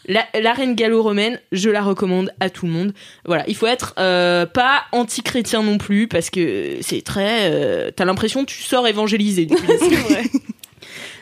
[0.08, 2.92] La, la reine gallo-romaine, je la recommande à tout le monde.
[3.24, 7.50] Voilà, il faut être euh, pas anti-chrétien non plus parce que c'est très.
[7.50, 9.48] euh, T'as l'impression que tu sors évangélisé.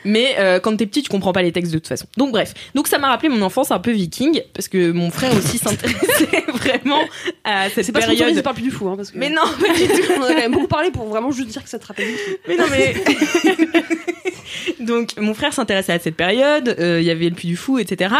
[0.07, 2.05] Mais euh, quand t'es petit, tu comprends pas les textes de toute façon.
[2.15, 5.35] Donc bref, donc ça m'a rappelé mon enfance un peu viking parce que mon frère
[5.35, 7.01] aussi s'intéressait vraiment
[7.43, 8.43] à cette C'est pas période.
[8.43, 10.11] par le Puy du Fou, hein, parce que Mais non, pas du tout.
[10.17, 12.05] on en a quand même beaucoup parlé pour vraiment juste dire que ça te rappelle.
[12.47, 12.93] Mais non, mais.
[14.79, 17.77] Donc, mon frère s'intéressait à cette période, euh, il y avait le Puy du Fou,
[17.79, 18.13] etc.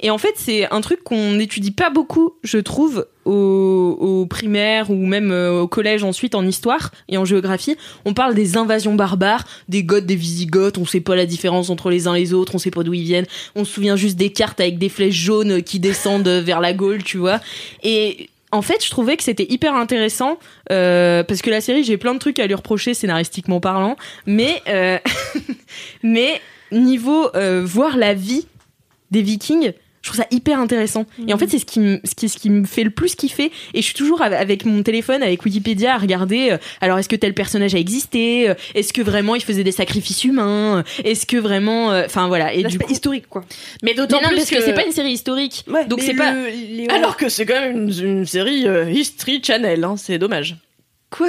[0.00, 4.90] Et en fait, c'est un truc qu'on n'étudie pas beaucoup, je trouve, au, au primaire
[4.90, 7.76] ou même euh, au collège ensuite en histoire et en géographie.
[8.04, 11.90] On parle des invasions barbares, des Goths, des Visigoths, on sait pas la différence entre
[11.90, 13.26] les uns et les autres, on sait pas d'où ils viennent.
[13.54, 17.02] On se souvient juste des cartes avec des flèches jaunes qui descendent vers la Gaule,
[17.02, 17.40] tu vois.
[17.82, 20.38] Et en fait, je trouvais que c'était hyper intéressant
[20.72, 23.96] euh, parce que la série, j'ai plein de trucs à lui reprocher scénaristiquement parlant,
[24.26, 24.98] mais euh,
[26.02, 26.40] mais
[26.72, 28.46] niveau euh, voir la vie
[29.10, 29.72] des Vikings,
[30.02, 31.04] je trouve ça hyper intéressant.
[31.28, 33.14] Et en fait, c'est ce qui me ce qui ce qui me fait le plus
[33.14, 33.52] kiffer.
[33.74, 36.52] Et je suis toujours av- avec mon téléphone, avec Wikipédia, à regarder.
[36.52, 39.72] euh, alors, est-ce que tel personnage a existé Euh, Est-ce que vraiment il faisait des
[39.72, 42.54] sacrifices humains Est-ce que vraiment, euh, enfin voilà.
[42.54, 43.44] Et du coup, historique, quoi.
[43.82, 45.64] Mais d'autant plus parce que, c'est pas une série historique.
[45.68, 46.32] Ouais, Donc c'est pas.
[46.32, 50.56] les- Alors que c'est quand même une, une série euh, History Channel, hein, c'est dommage.
[51.10, 51.28] Quoi?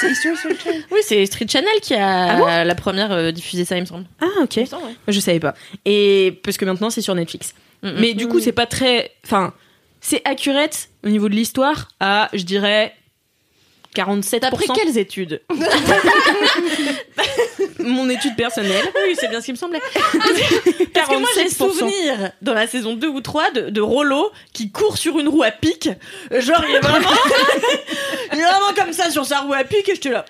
[0.00, 0.82] C'est History Channel?
[0.92, 4.04] Oui, c'est History Channel qui a la première euh, diffusé ça, il me semble.
[4.20, 4.60] Ah ok.
[4.68, 4.94] Semble, ouais.
[5.08, 5.54] Je savais pas.
[5.86, 7.54] Et parce que maintenant c'est sur Netflix.
[7.82, 9.12] Mais du coup c'est pas très.
[9.24, 9.52] Enfin,
[10.00, 12.94] c'est accurate au niveau de l'histoire à, je dirais.
[13.94, 14.40] 47%.
[14.40, 15.42] T'as pris quelles études
[17.78, 18.84] Mon étude personnelle.
[19.06, 19.82] Oui, c'est bien ce qui me semblait.
[20.94, 21.54] Parce que moi, j'ai 47%.
[21.56, 25.42] souvenir dans la saison 2 ou 3 de, de Rollo qui court sur une roue
[25.42, 25.90] à pic.
[26.30, 27.10] Genre, il est vraiment,
[28.32, 30.24] il est vraiment comme ça sur sa roue à pic et je te là.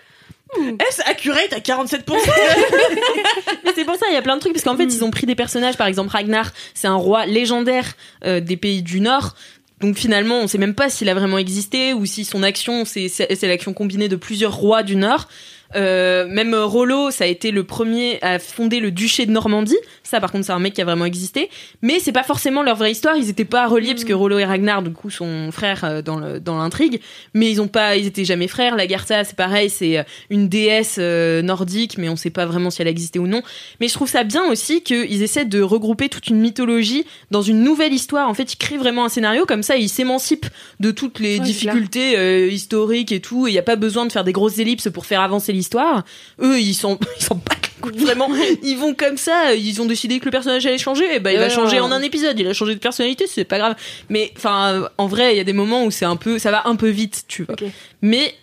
[0.58, 2.02] Est-ce accurate à 47%
[3.64, 5.10] Mais c'est pour ça, il y a plein de trucs, parce qu'en fait, ils ont
[5.10, 7.94] pris des personnages, par exemple Ragnar, c'est un roi légendaire
[8.24, 9.34] euh, des pays du Nord.
[9.80, 13.42] Donc finalement, on sait même pas s'il a vraiment existé ou si son action, c'est
[13.42, 15.28] l'action combinée de plusieurs rois du Nord.
[15.74, 19.76] Euh, même Rollo, ça a été le premier à fonder le duché de Normandie.
[20.02, 21.50] Ça, par contre, c'est un mec qui a vraiment existé.
[21.82, 23.16] Mais c'est pas forcément leur vraie histoire.
[23.16, 26.18] Ils étaient pas reliés parce que Rollo et Ragnar, du coup, sont frères euh, dans
[26.18, 27.00] le dans l'intrigue.
[27.34, 28.76] Mais ils ont pas, ils étaient jamais frères.
[28.76, 32.82] La Gartha, c'est pareil, c'est euh, une déesse nordique, mais on sait pas vraiment si
[32.82, 33.42] elle existait ou non.
[33.80, 37.62] Mais je trouve ça bien aussi qu'ils essaient de regrouper toute une mythologie dans une
[37.62, 38.28] nouvelle histoire.
[38.28, 40.46] En fait, ils créent vraiment un scénario comme ça, ils s'émancipent
[40.80, 43.46] de toutes les Ouais, difficultés euh, historiques et tout.
[43.46, 45.61] Il n'y a pas besoin de faire des grosses ellipses pour faire avancer l'histoire.
[45.62, 46.04] L'histoire.
[46.40, 47.54] Eux, ils sont, ils sont pas
[47.96, 48.28] vraiment.
[48.62, 49.54] Ils vont comme ça.
[49.54, 51.16] Ils ont décidé que le personnage allait changer.
[51.16, 51.86] Et bah, il va Ouais, changer ouais.
[51.86, 52.38] en un épisode.
[52.38, 53.74] Il a changé de personnalité, c'est pas grave.
[54.08, 56.66] Mais enfin, en vrai, il y a des moments où c'est un peu, ça va
[56.66, 57.56] un peu vite, tu vois.
[58.00, 58.34] Mais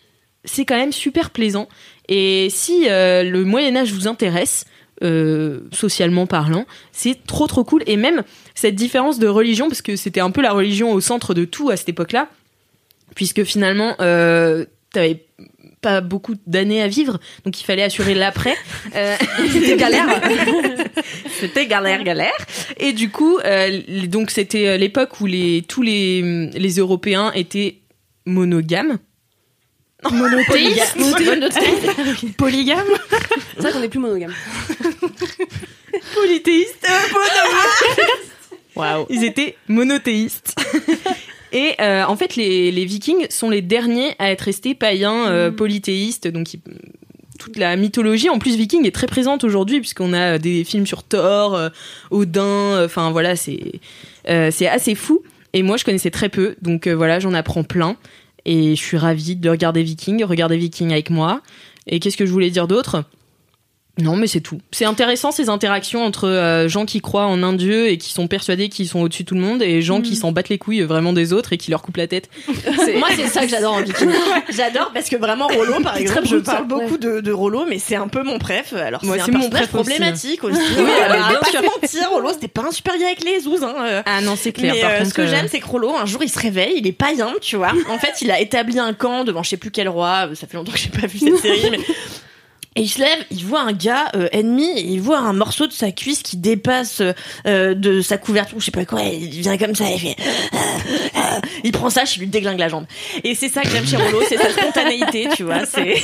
[0.45, 1.67] c'est quand même super plaisant.
[2.07, 4.65] Et si euh, le Moyen Âge vous intéresse,
[5.03, 7.84] euh, socialement parlant, c'est trop trop cool.
[7.86, 8.24] Et même
[8.55, 11.70] cette différence de religion, parce que c'était un peu la religion au centre de tout
[11.70, 12.28] à cette époque-là,
[13.15, 15.24] puisque finalement, euh, t'avais
[15.82, 18.56] pas beaucoup d'années à vivre, donc il fallait assurer l'après.
[18.96, 19.16] Euh,
[19.52, 20.22] c'était galère.
[21.40, 22.36] c'était galère, galère.
[22.78, 27.80] Et du coup, euh, donc c'était euh, l'époque où les, tous les, les Européens étaient
[28.26, 28.98] monogames.
[30.10, 30.96] Monothéiste.
[30.98, 32.38] Monothéiste.
[32.38, 32.88] Polygames
[33.56, 34.34] C'est vrai qu'on est plus monogame.
[36.16, 36.88] Polythéistes
[38.76, 40.56] Waouh Ils étaient monothéistes.
[41.52, 45.52] Et euh, en fait, les, les Vikings sont les derniers à être restés païens, euh,
[45.52, 46.28] polythéistes.
[46.28, 46.62] Donc, ils-
[47.39, 51.04] toute la mythologie, en plus, viking est très présente aujourd'hui, puisqu'on a des films sur
[51.04, 51.70] Thor, euh,
[52.12, 52.41] Odin.
[52.43, 53.80] euh, Enfin, voilà, c'est
[54.28, 55.22] euh, c'est assez fou.
[55.54, 56.56] Et moi, je connaissais très peu.
[56.62, 57.95] Donc, euh, voilà, j'en apprends plein.
[58.45, 61.41] Et je suis ravie de regarder Viking, regarder Viking avec moi.
[61.88, 63.04] Et qu'est-ce que je voulais dire d'autre?
[63.98, 64.60] Non, mais c'est tout.
[64.72, 68.28] C'est intéressant ces interactions entre euh, gens qui croient en un dieu et qui sont
[68.28, 70.82] persuadés qu'ils sont au-dessus de tout le monde et gens qui s'en battent les couilles
[70.84, 72.30] vraiment des autres et qui leur coupent la tête.
[72.48, 73.80] Moi, c'est ça que j'adore en.
[74.56, 77.96] J'adore parce que vraiment Rollo, par exemple, je parle beaucoup de, de Rollo, mais c'est
[77.96, 78.74] un peu mon préf.
[78.74, 79.70] Alors c'est un mon préf aussi.
[79.74, 80.60] problématique aussi.
[80.78, 81.62] Oui, Ouais, mais on va bien pas sûr.
[81.62, 83.64] mentir, Rollo, c'était pas un super gars avec les zouzes.
[83.64, 83.76] Hein.
[83.80, 84.02] euh.
[84.06, 84.74] Ah non, c'est clair.
[84.76, 86.40] Mais par euh, contre, ce que euh, j'aime, c'est que Rollo, un jour, il se
[86.40, 87.74] réveille, il est païen, tu vois.
[87.90, 90.30] En fait, il a établi un camp devant je sais plus quel roi.
[90.36, 91.80] Ça fait longtemps que j'ai pas vu cette série, mais.
[92.76, 95.65] Et il se lève, il voit un gars euh, ennemi, et il voit un morceau
[95.67, 97.01] de sa cuisse qui dépasse
[97.47, 100.15] euh, de sa couverture, je sais pas quoi, et il vient comme ça, il fait...
[101.63, 102.86] il prend ça, je lui déglingue la jambe.
[103.24, 105.95] Et c'est ça que j'aime chez Rollo, c'est sa spontanéité, tu vois, c'est...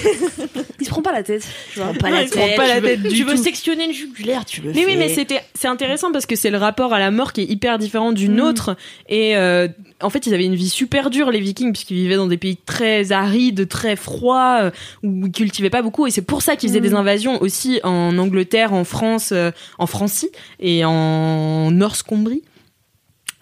[0.82, 1.47] Il se prend pas la tête.
[1.72, 1.93] Tu vois.
[1.93, 3.88] Pas Non, la il se prend tête, pas la tu veux- tête Tu veux sectionner
[3.88, 4.86] le jugulaire, tu le Mais fais.
[4.86, 7.45] oui, mais c'était c'est intéressant parce que c'est le rapport à la mort qui est
[7.45, 8.76] hyper différent du nôtre
[9.09, 9.68] et euh,
[10.01, 12.57] en fait ils avaient une vie super dure les Vikings puisqu'ils vivaient dans des pays
[12.57, 16.70] très arides, très froids euh, où ils cultivaient pas beaucoup et c'est pour ça qu'ils
[16.70, 22.43] faisaient des invasions aussi en Angleterre, en France, euh, en Francie et en Northumbrie.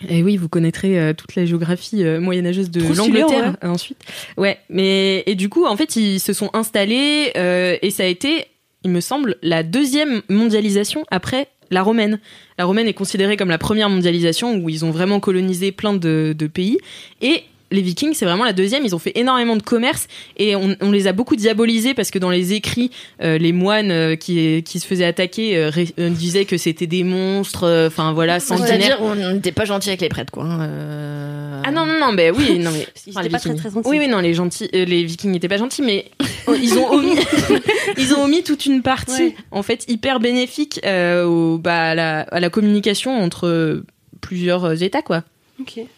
[0.10, 4.00] Et oui, vous connaîtrez euh, toute la géographie euh, moyenâgeuse de l'Angleterre euh, ensuite.
[4.38, 8.08] Ouais, mais et du coup, en fait, ils se sont installés euh, et ça a
[8.08, 8.46] été,
[8.84, 12.20] il me semble, la deuxième mondialisation après la romaine.
[12.58, 16.36] La romaine est considérée comme la première mondialisation où ils ont vraiment colonisé plein de,
[16.38, 16.78] de pays
[17.22, 17.44] et
[17.74, 18.86] les Vikings, c'est vraiment la deuxième.
[18.86, 20.08] Ils ont fait énormément de commerce
[20.38, 23.92] et on, on les a beaucoup diabolisés parce que dans les écrits, euh, les moines
[23.92, 27.64] euh, qui, qui se faisaient attaquer euh, ré- euh, disaient que c'était des monstres.
[27.66, 28.68] euh, Enfin voilà, sanguinaires.
[28.70, 30.46] C'est-à-dire, on n'était pas gentil avec les prêtres, quoi.
[30.46, 31.62] hein, euh.
[31.66, 33.88] Ah non non non mais oui non mais Ils Enfin, pas très très gentils.
[33.90, 36.12] oui oui non les gentils euh, les Vikings n'étaient pas gentils mais
[36.48, 37.16] oh, ils ont omis
[37.98, 39.36] ils ont omis toute une partie Ouais.
[39.52, 43.82] en fait hyper bénéfique euh, au, bah, à, la, à la communication entre
[44.22, 45.24] plusieurs États quoi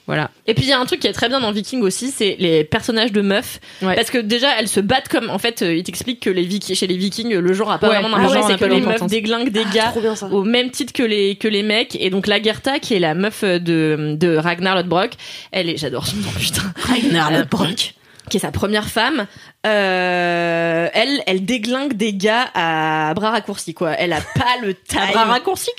[0.08, 2.12] Voilà Et puis il y a un truc qui est très bien dans Viking aussi,
[2.12, 3.60] c'est les personnages de meufs.
[3.82, 3.96] Ouais.
[3.96, 6.76] Parce que déjà elles se battent comme, en fait, euh, ils t'expliquent que les Vikings,
[6.76, 8.00] chez les Vikings, le genre a pas Ouais.
[8.00, 10.28] vraiment Ah ouais, d'importance, c'est que les meufs déglinguent des gars bien ça.
[10.28, 11.96] au même titre que les que les mecs.
[12.00, 15.12] Et donc Lagertha, qui est la meuf de de Ragnar Lodbrok,
[15.52, 17.94] elle est, j'adore son nom, putain, Ragnar Lodbrok.
[18.28, 19.28] Qui est sa première femme,
[19.68, 23.92] euh, elle, elle déglingue des gars à bras raccourcis, quoi.
[23.92, 25.00] Elle a pas le time.
[25.12, 25.70] bras raccourcis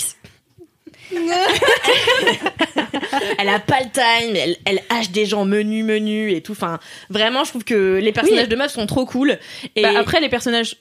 [3.39, 6.53] elle a pas le time, elle, elle hache des gens menus, menus et tout.
[6.53, 6.79] Enfin,
[7.11, 8.49] vraiment, je trouve que les personnages Oui.
[8.49, 9.39] de meufs sont trop cool.
[9.77, 10.77] Et Bah, après les personnages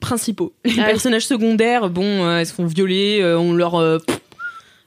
[0.00, 0.90] principaux les Ah oui.
[0.90, 4.18] personnages secondaires bon euh, elles se font violer euh, on leur euh, pff,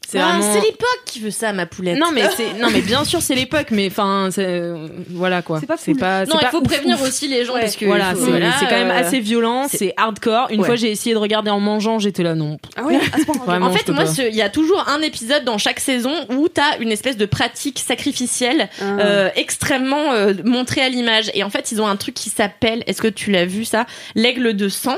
[0.07, 1.97] c'est Ah, vraiment c'est l'époque qui veut ça, ma poulette.
[1.97, 4.71] non mais c'est non mais bien sûr c'est l'époque mais enfin c'est-
[5.09, 5.97] voilà quoi C'est pas cool.
[5.97, 7.07] pas non, il faut ouf, prévenir ouf.
[7.07, 7.61] aussi les gens Ouais.
[7.61, 10.47] parce que Voilà, c'est voilà, quand même euh, assez violent, c'est- hardcore.
[10.49, 10.65] Une Ouais.
[10.65, 12.57] fois, j'ai essayé de regarder en mangeant, j'étais là, non.
[12.75, 13.35] Ah oui, à ce point.
[13.35, 13.45] ok.
[13.45, 16.77] Vraiment, En fait, moi, il y a toujours un épisode dans chaque saison où t'as
[16.79, 18.83] une espèce de pratique sacrificielle Ah.
[18.99, 21.31] euh, extrêmement euh, montrée à l'image.
[21.33, 23.85] Et en fait, ils ont un truc qui s'appelle, est-ce que tu l'as vu ça,
[24.15, 24.97] l'aigle de sang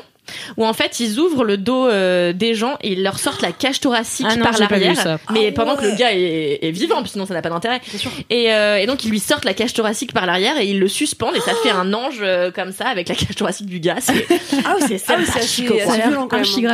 [0.58, 3.52] où en fait ils ouvrent le dos euh, des gens et ils leur sortent la
[3.52, 4.96] cage thoracique Ah non, par l'arrière.
[4.96, 5.20] ça.
[5.34, 7.82] mais Ah pendant que le gars est, est vivant puis sinon ça n'a pas d'intérêt.
[8.30, 10.88] Et, euh, et donc ils lui sortent la cage thoracique par l'arrière et ils le
[10.88, 13.96] suspendent et ça fait un ange euh, comme ça avec la cage thoracique du gars.
[14.00, 14.26] C'est
[14.66, 16.28] Ah oui, c'est ah c'est violent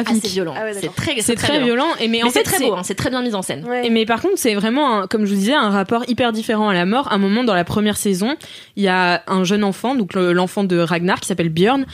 [0.06, 0.54] assez violent.
[0.58, 1.88] Ah ouais, c'est très C'est très violent.
[2.00, 3.66] Et mais, mais en c'est très c'est- beau hein, c'est très bien mis en scène.
[3.68, 3.86] Ouais.
[3.88, 6.70] Et mais par contre, c'est vraiment, un- comme je vous disais, un rapport hyper différent
[6.70, 7.12] à la mort.
[7.12, 8.36] À un moment dans la première saison,
[8.76, 11.86] il y a un jeune enfant, donc le- l'enfant de Ragnar, qui s'appelle Björn,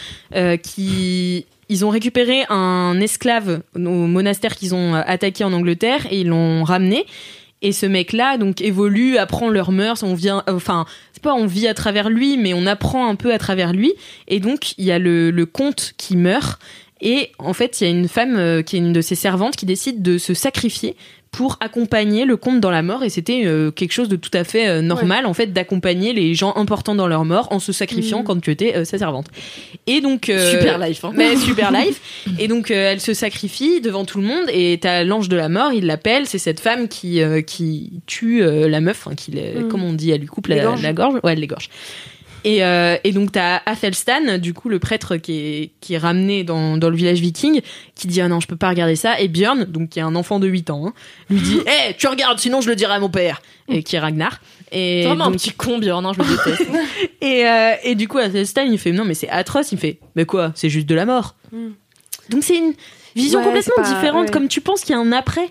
[0.57, 6.21] qui ils ont récupéré un esclave au monastère qu'ils ont euh, attaqué en Angleterre et
[6.21, 7.05] ils l'ont ramené.
[7.61, 10.01] Et ce mec-là, donc, évolue, apprend leurs mœurs.
[10.03, 13.15] On vient, euh, enfin, c'est pas on vit à travers lui, mais on apprend un
[13.15, 13.93] peu à travers lui.
[14.27, 16.59] Et donc, il y a le, le comte qui meurt.
[17.01, 19.55] Et en fait, il y a une femme euh, qui est une de ses servantes
[19.55, 20.95] qui décide de se sacrifier
[21.31, 23.03] pour accompagner le comte dans la mort.
[23.03, 26.33] Et c'était euh, quelque chose de tout à fait euh, normal, en fait, d'accompagner les
[26.33, 28.23] gens importants dans leur mort en se sacrifiant Mhm.
[28.25, 29.27] quand tu étais euh, sa servante.
[29.87, 30.25] Et donc.
[30.25, 31.05] Super life.
[31.05, 31.11] Hein.
[31.15, 32.25] mais super life.
[32.39, 35.71] Et donc elle se sacrifie devant tout le monde et t'as l'ange de la mort,
[35.73, 39.67] il l'appelle, c'est cette femme qui qui tue la meuf, enfin qui, Mm.
[39.69, 41.69] comment on dit, elle lui coupe la, la gorge, ouais elle l'égorge.
[42.43, 46.43] Et, euh, et donc t'as Athelstan, du coup le prêtre qui est, qui est ramené
[46.43, 47.61] dans, dans le village viking,
[47.95, 49.19] qui dit ah non je peux pas regarder ça.
[49.19, 50.93] Et Björn, donc qui est un enfant de 8 ans, hein,
[51.29, 51.59] lui dit
[51.89, 53.41] eh tu regardes sinon je le dirai à mon père.
[53.67, 54.39] Et qui est Ragnar.
[54.71, 56.69] Et C'est vraiment un petit con, Björn, hein, je le déteste.
[57.21, 59.71] et, euh, et du coup, Athelstan, il fait non, mais c'est atroce.
[59.71, 61.35] Il fait mais quoi C'est juste de la mort.
[61.51, 61.69] Mm.
[62.29, 62.73] Donc c'est une
[63.15, 64.25] vision Ouais, complètement pas- différente.
[64.27, 64.31] ouais.
[64.31, 65.49] Comme tu penses qu'il y a un après.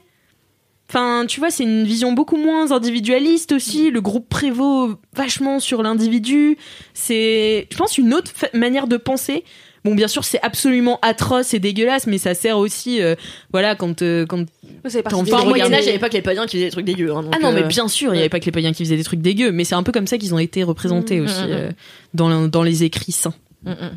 [0.91, 3.91] Enfin, tu vois, c'est une vision beaucoup moins individualiste aussi.
[3.91, 6.57] Le groupe prévaut vachement sur l'individu.
[6.95, 9.45] C'est, je pense, une autre manière de penser.
[9.85, 13.15] Bon, bien sûr, c'est absolument atroce et dégueulasse, mais ça sert aussi, euh,
[13.53, 14.45] voilà, quand, euh, quand des
[15.03, 16.71] de Enfin, au regarder- Moyen-Âge, il n'y avait pas que les païens qui faisaient des
[16.73, 17.13] trucs dégueux.
[17.15, 18.73] hein, donc, ah non, mais euh, bien sûr, il n'y avait pas que les païens
[18.73, 21.21] qui faisaient des trucs dégueux, mais c'est un peu comme ça qu'ils ont été représentés
[21.21, 21.71] Mmh, aussi mmh, euh,
[22.15, 23.35] dans, dans les écrits saints.
[23.65, 23.91] Mm, mm.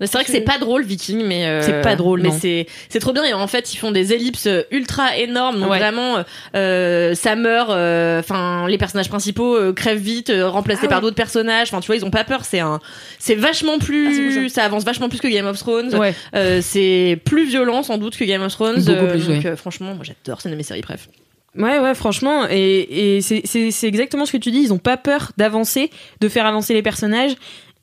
[0.00, 2.98] C'est vrai que c'est pas drôle Viking, mais euh, C'est pas drôle, mais c'est c'est
[2.98, 3.24] trop bien.
[3.24, 5.60] Et en fait, ils font des ellipses ultra énormes.
[5.60, 5.78] Donc Ouais.
[5.78, 6.22] vraiment,
[6.54, 7.70] euh, ça meurt.
[7.70, 11.02] Enfin, les personnages principaux euh, crèvent vite, euh, remplacés Ah par ouais.
[11.02, 11.68] d'autres personnages.
[11.68, 12.44] Enfin, tu vois, ils ont pas peur.
[12.44, 12.80] C'est un,
[13.18, 15.94] c'est vachement Ah, plus, cool, ça avance vachement plus que Game of Thrones.
[15.94, 16.14] Ouais.
[16.34, 18.82] Euh, c'est plus violent sans doute que Game of Thrones.
[18.84, 20.40] Beaucoup Euh, plus, donc euh, franchement, moi j'adore.
[20.42, 21.08] C'est une de mes séries bref.
[21.56, 24.58] Ouais, ouais, franchement, et, et c'est exactement ce que tu dis.
[24.58, 25.88] Ils ont pas peur d'avancer,
[26.20, 27.30] de faire avancer les personnages,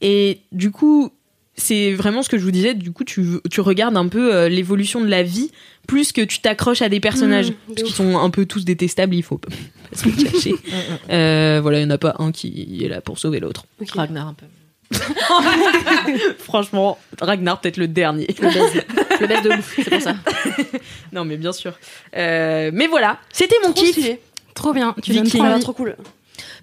[0.02, 1.12] et du coup,
[1.56, 2.74] c'est vraiment ce que je vous disais.
[2.74, 5.52] Du coup, tu, tu regardes un peu euh, l'évolution de la vie
[5.88, 8.66] plus que tu t'accroches à des personnages Mmh, de parce qu'ils sont un peu tous
[8.66, 9.14] détestables.
[9.16, 10.56] Il faut pas pas se le cacher.
[11.10, 13.66] Euh, voilà, il y en a pas un qui est là pour sauver l'autre.
[13.93, 14.45] Ragnar un peu.
[16.39, 18.28] Franchement, Ragnar peut-être le dernier.
[18.41, 18.84] Le baise,
[19.22, 19.74] le baise de ouf.
[19.76, 20.16] C'est pour ça.
[21.12, 21.74] non, mais bien sûr.
[22.16, 23.97] Euh, mais voilà, c'était mon kiff.
[24.54, 24.95] Trop bien.
[25.02, 25.95] Tu donnes trop Ah, trop cool.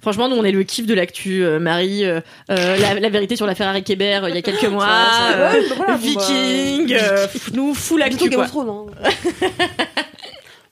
[0.01, 1.43] Franchement, nous, on est le kiff de l'actu.
[1.45, 2.21] euh, Marie, euh,
[2.51, 4.87] euh, la, la vérité sur la Ferrari Kéber euh, il y a quelques mois.
[4.89, 8.47] euh, ouais, bah voilà, Viking, euh, pff, nous, full actu, quoi.
[8.47, 8.87] Thrones, hein.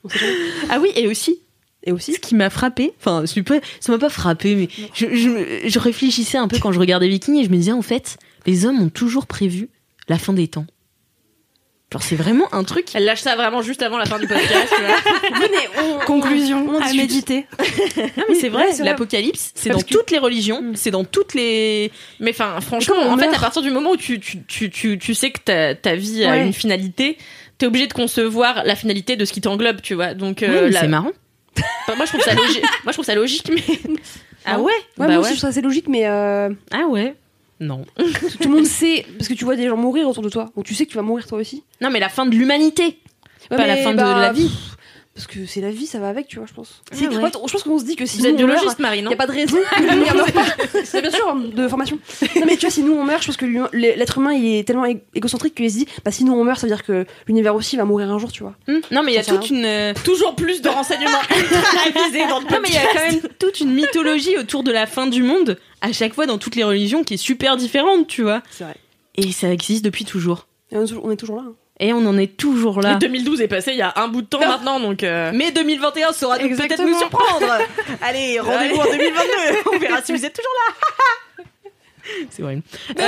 [0.03, 0.33] On sait jamais.
[0.69, 1.39] Ah oui, et aussi,
[1.83, 5.67] Et aussi, ce qui m'a frappé, enfin, pas- ça m'a pas frappé, mais je, je-
[5.69, 8.65] je réfléchissais un peu quand je regardais Viking et je me disais, en fait, les
[8.65, 9.69] hommes ont toujours prévu
[10.09, 10.65] la fin des temps.
[11.93, 12.87] Genre, c'est vraiment un truc.
[12.95, 14.73] Elle lâche ça vraiment juste avant la fin du podcast.
[14.75, 15.39] tu vois.
[15.47, 17.45] venez, on, Conclusion on à méditer.
[18.17, 21.33] Non, mais c'est vrai, Ouais, l'apocalypse, c'est dans que- toutes les religions, c'est dans toutes
[21.33, 21.91] les.
[22.19, 25.13] Mais enfin, franchement, en fait, à partir du moment où tu, tu, tu, tu, tu
[25.15, 26.45] sais que ta, ta vie a Ouais.
[26.45, 27.17] une finalité,
[27.57, 30.13] t'es obligé de concevoir la finalité de ce qui t'englobe, tu vois.
[30.13, 31.11] Donc, euh, la- c'est marrant.
[31.87, 32.61] Enfin, moi, je trouve ça logique.
[32.83, 33.63] moi, je trouve ça logique, mais.
[34.45, 34.65] Ah ouais?
[34.65, 37.15] Ouais, Bah moi je trouve ça assez logique, mais euh, Ah ouais
[37.59, 37.85] Non.
[37.97, 40.65] tout le monde sait, parce que tu vois des gens mourir autour de toi, donc
[40.65, 41.63] tu sais que tu vas mourir toi aussi.
[41.81, 42.99] Non, mais la fin de l'humanité.
[43.51, 44.43] Ouais, Pas la fin de bah, la vie.
[44.47, 44.75] pff,
[45.15, 46.81] Parce que c'est la vie, ça va avec, tu vois, je pense.
[46.91, 47.15] Ah C'est- ouais.
[47.15, 49.13] je pense qu'on se dit que si Vous êtes nous, meurt, biologiste, Marie, Il n'y
[49.13, 49.57] a pas de raison.
[50.83, 51.97] C'est bien sûr de formation.
[52.35, 53.45] Non mais tu vois, si nous on meurt, je pense que
[53.75, 54.85] l'être humain il est tellement
[55.15, 57.77] égocentrique qu'il se dit, bah si nous on meurt, ça veut dire que l'univers aussi
[57.77, 58.55] va mourir un jour, tu vois.
[58.67, 58.79] Hmm.
[58.91, 59.65] Non, mais il y a toute une.
[59.65, 63.21] euh, Toujours plus de renseignements révisés dans le Non, mais il y a quand même
[63.39, 66.63] toute une mythologie autour de la fin du monde, à chaque fois dans toutes les
[66.63, 68.41] religions, qui est super différente, tu vois.
[68.51, 68.75] C'est vrai.
[69.15, 70.47] Et ça existe depuis toujours.
[70.71, 71.43] Et on est toujours- là.
[71.47, 71.53] hein.
[71.79, 72.95] Et on en est toujours là.
[72.95, 74.47] 2012 est passé il y a un bout de temps Non.
[74.47, 75.03] maintenant, donc.
[75.03, 77.45] euh, Mais 2021 saura peut-être nous surprendre.
[78.01, 79.69] Allez, rendez-vous en 2022.
[79.75, 81.43] On verra si vous êtes toujours là.
[82.31, 82.63] C'est horrible.
[82.99, 83.03] Euh,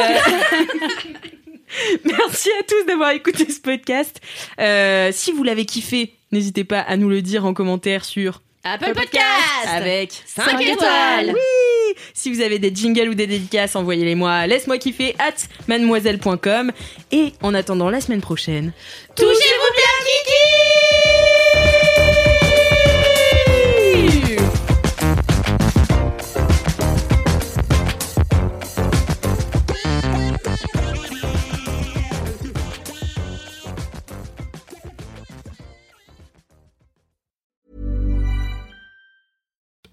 [2.03, 4.19] Merci à tous d'avoir écouté ce podcast.
[4.59, 8.93] Euh, si vous l'avez kiffé, n'hésitez pas à nous le dire en commentaire sur Apple
[8.93, 9.67] Podcast.
[9.67, 11.33] Avec 5 cinq étoiles.
[11.33, 11.95] Oui.
[12.13, 14.45] Si vous avez des jingles ou des dédicaces, envoyez-les moi.
[14.47, 15.33] Laisse-moi kiffer at
[15.67, 16.71] mademoiselle.com.
[17.11, 18.73] Et en attendant la semaine prochaine,
[19.15, 20.78] Touchez-vous bien, Kiki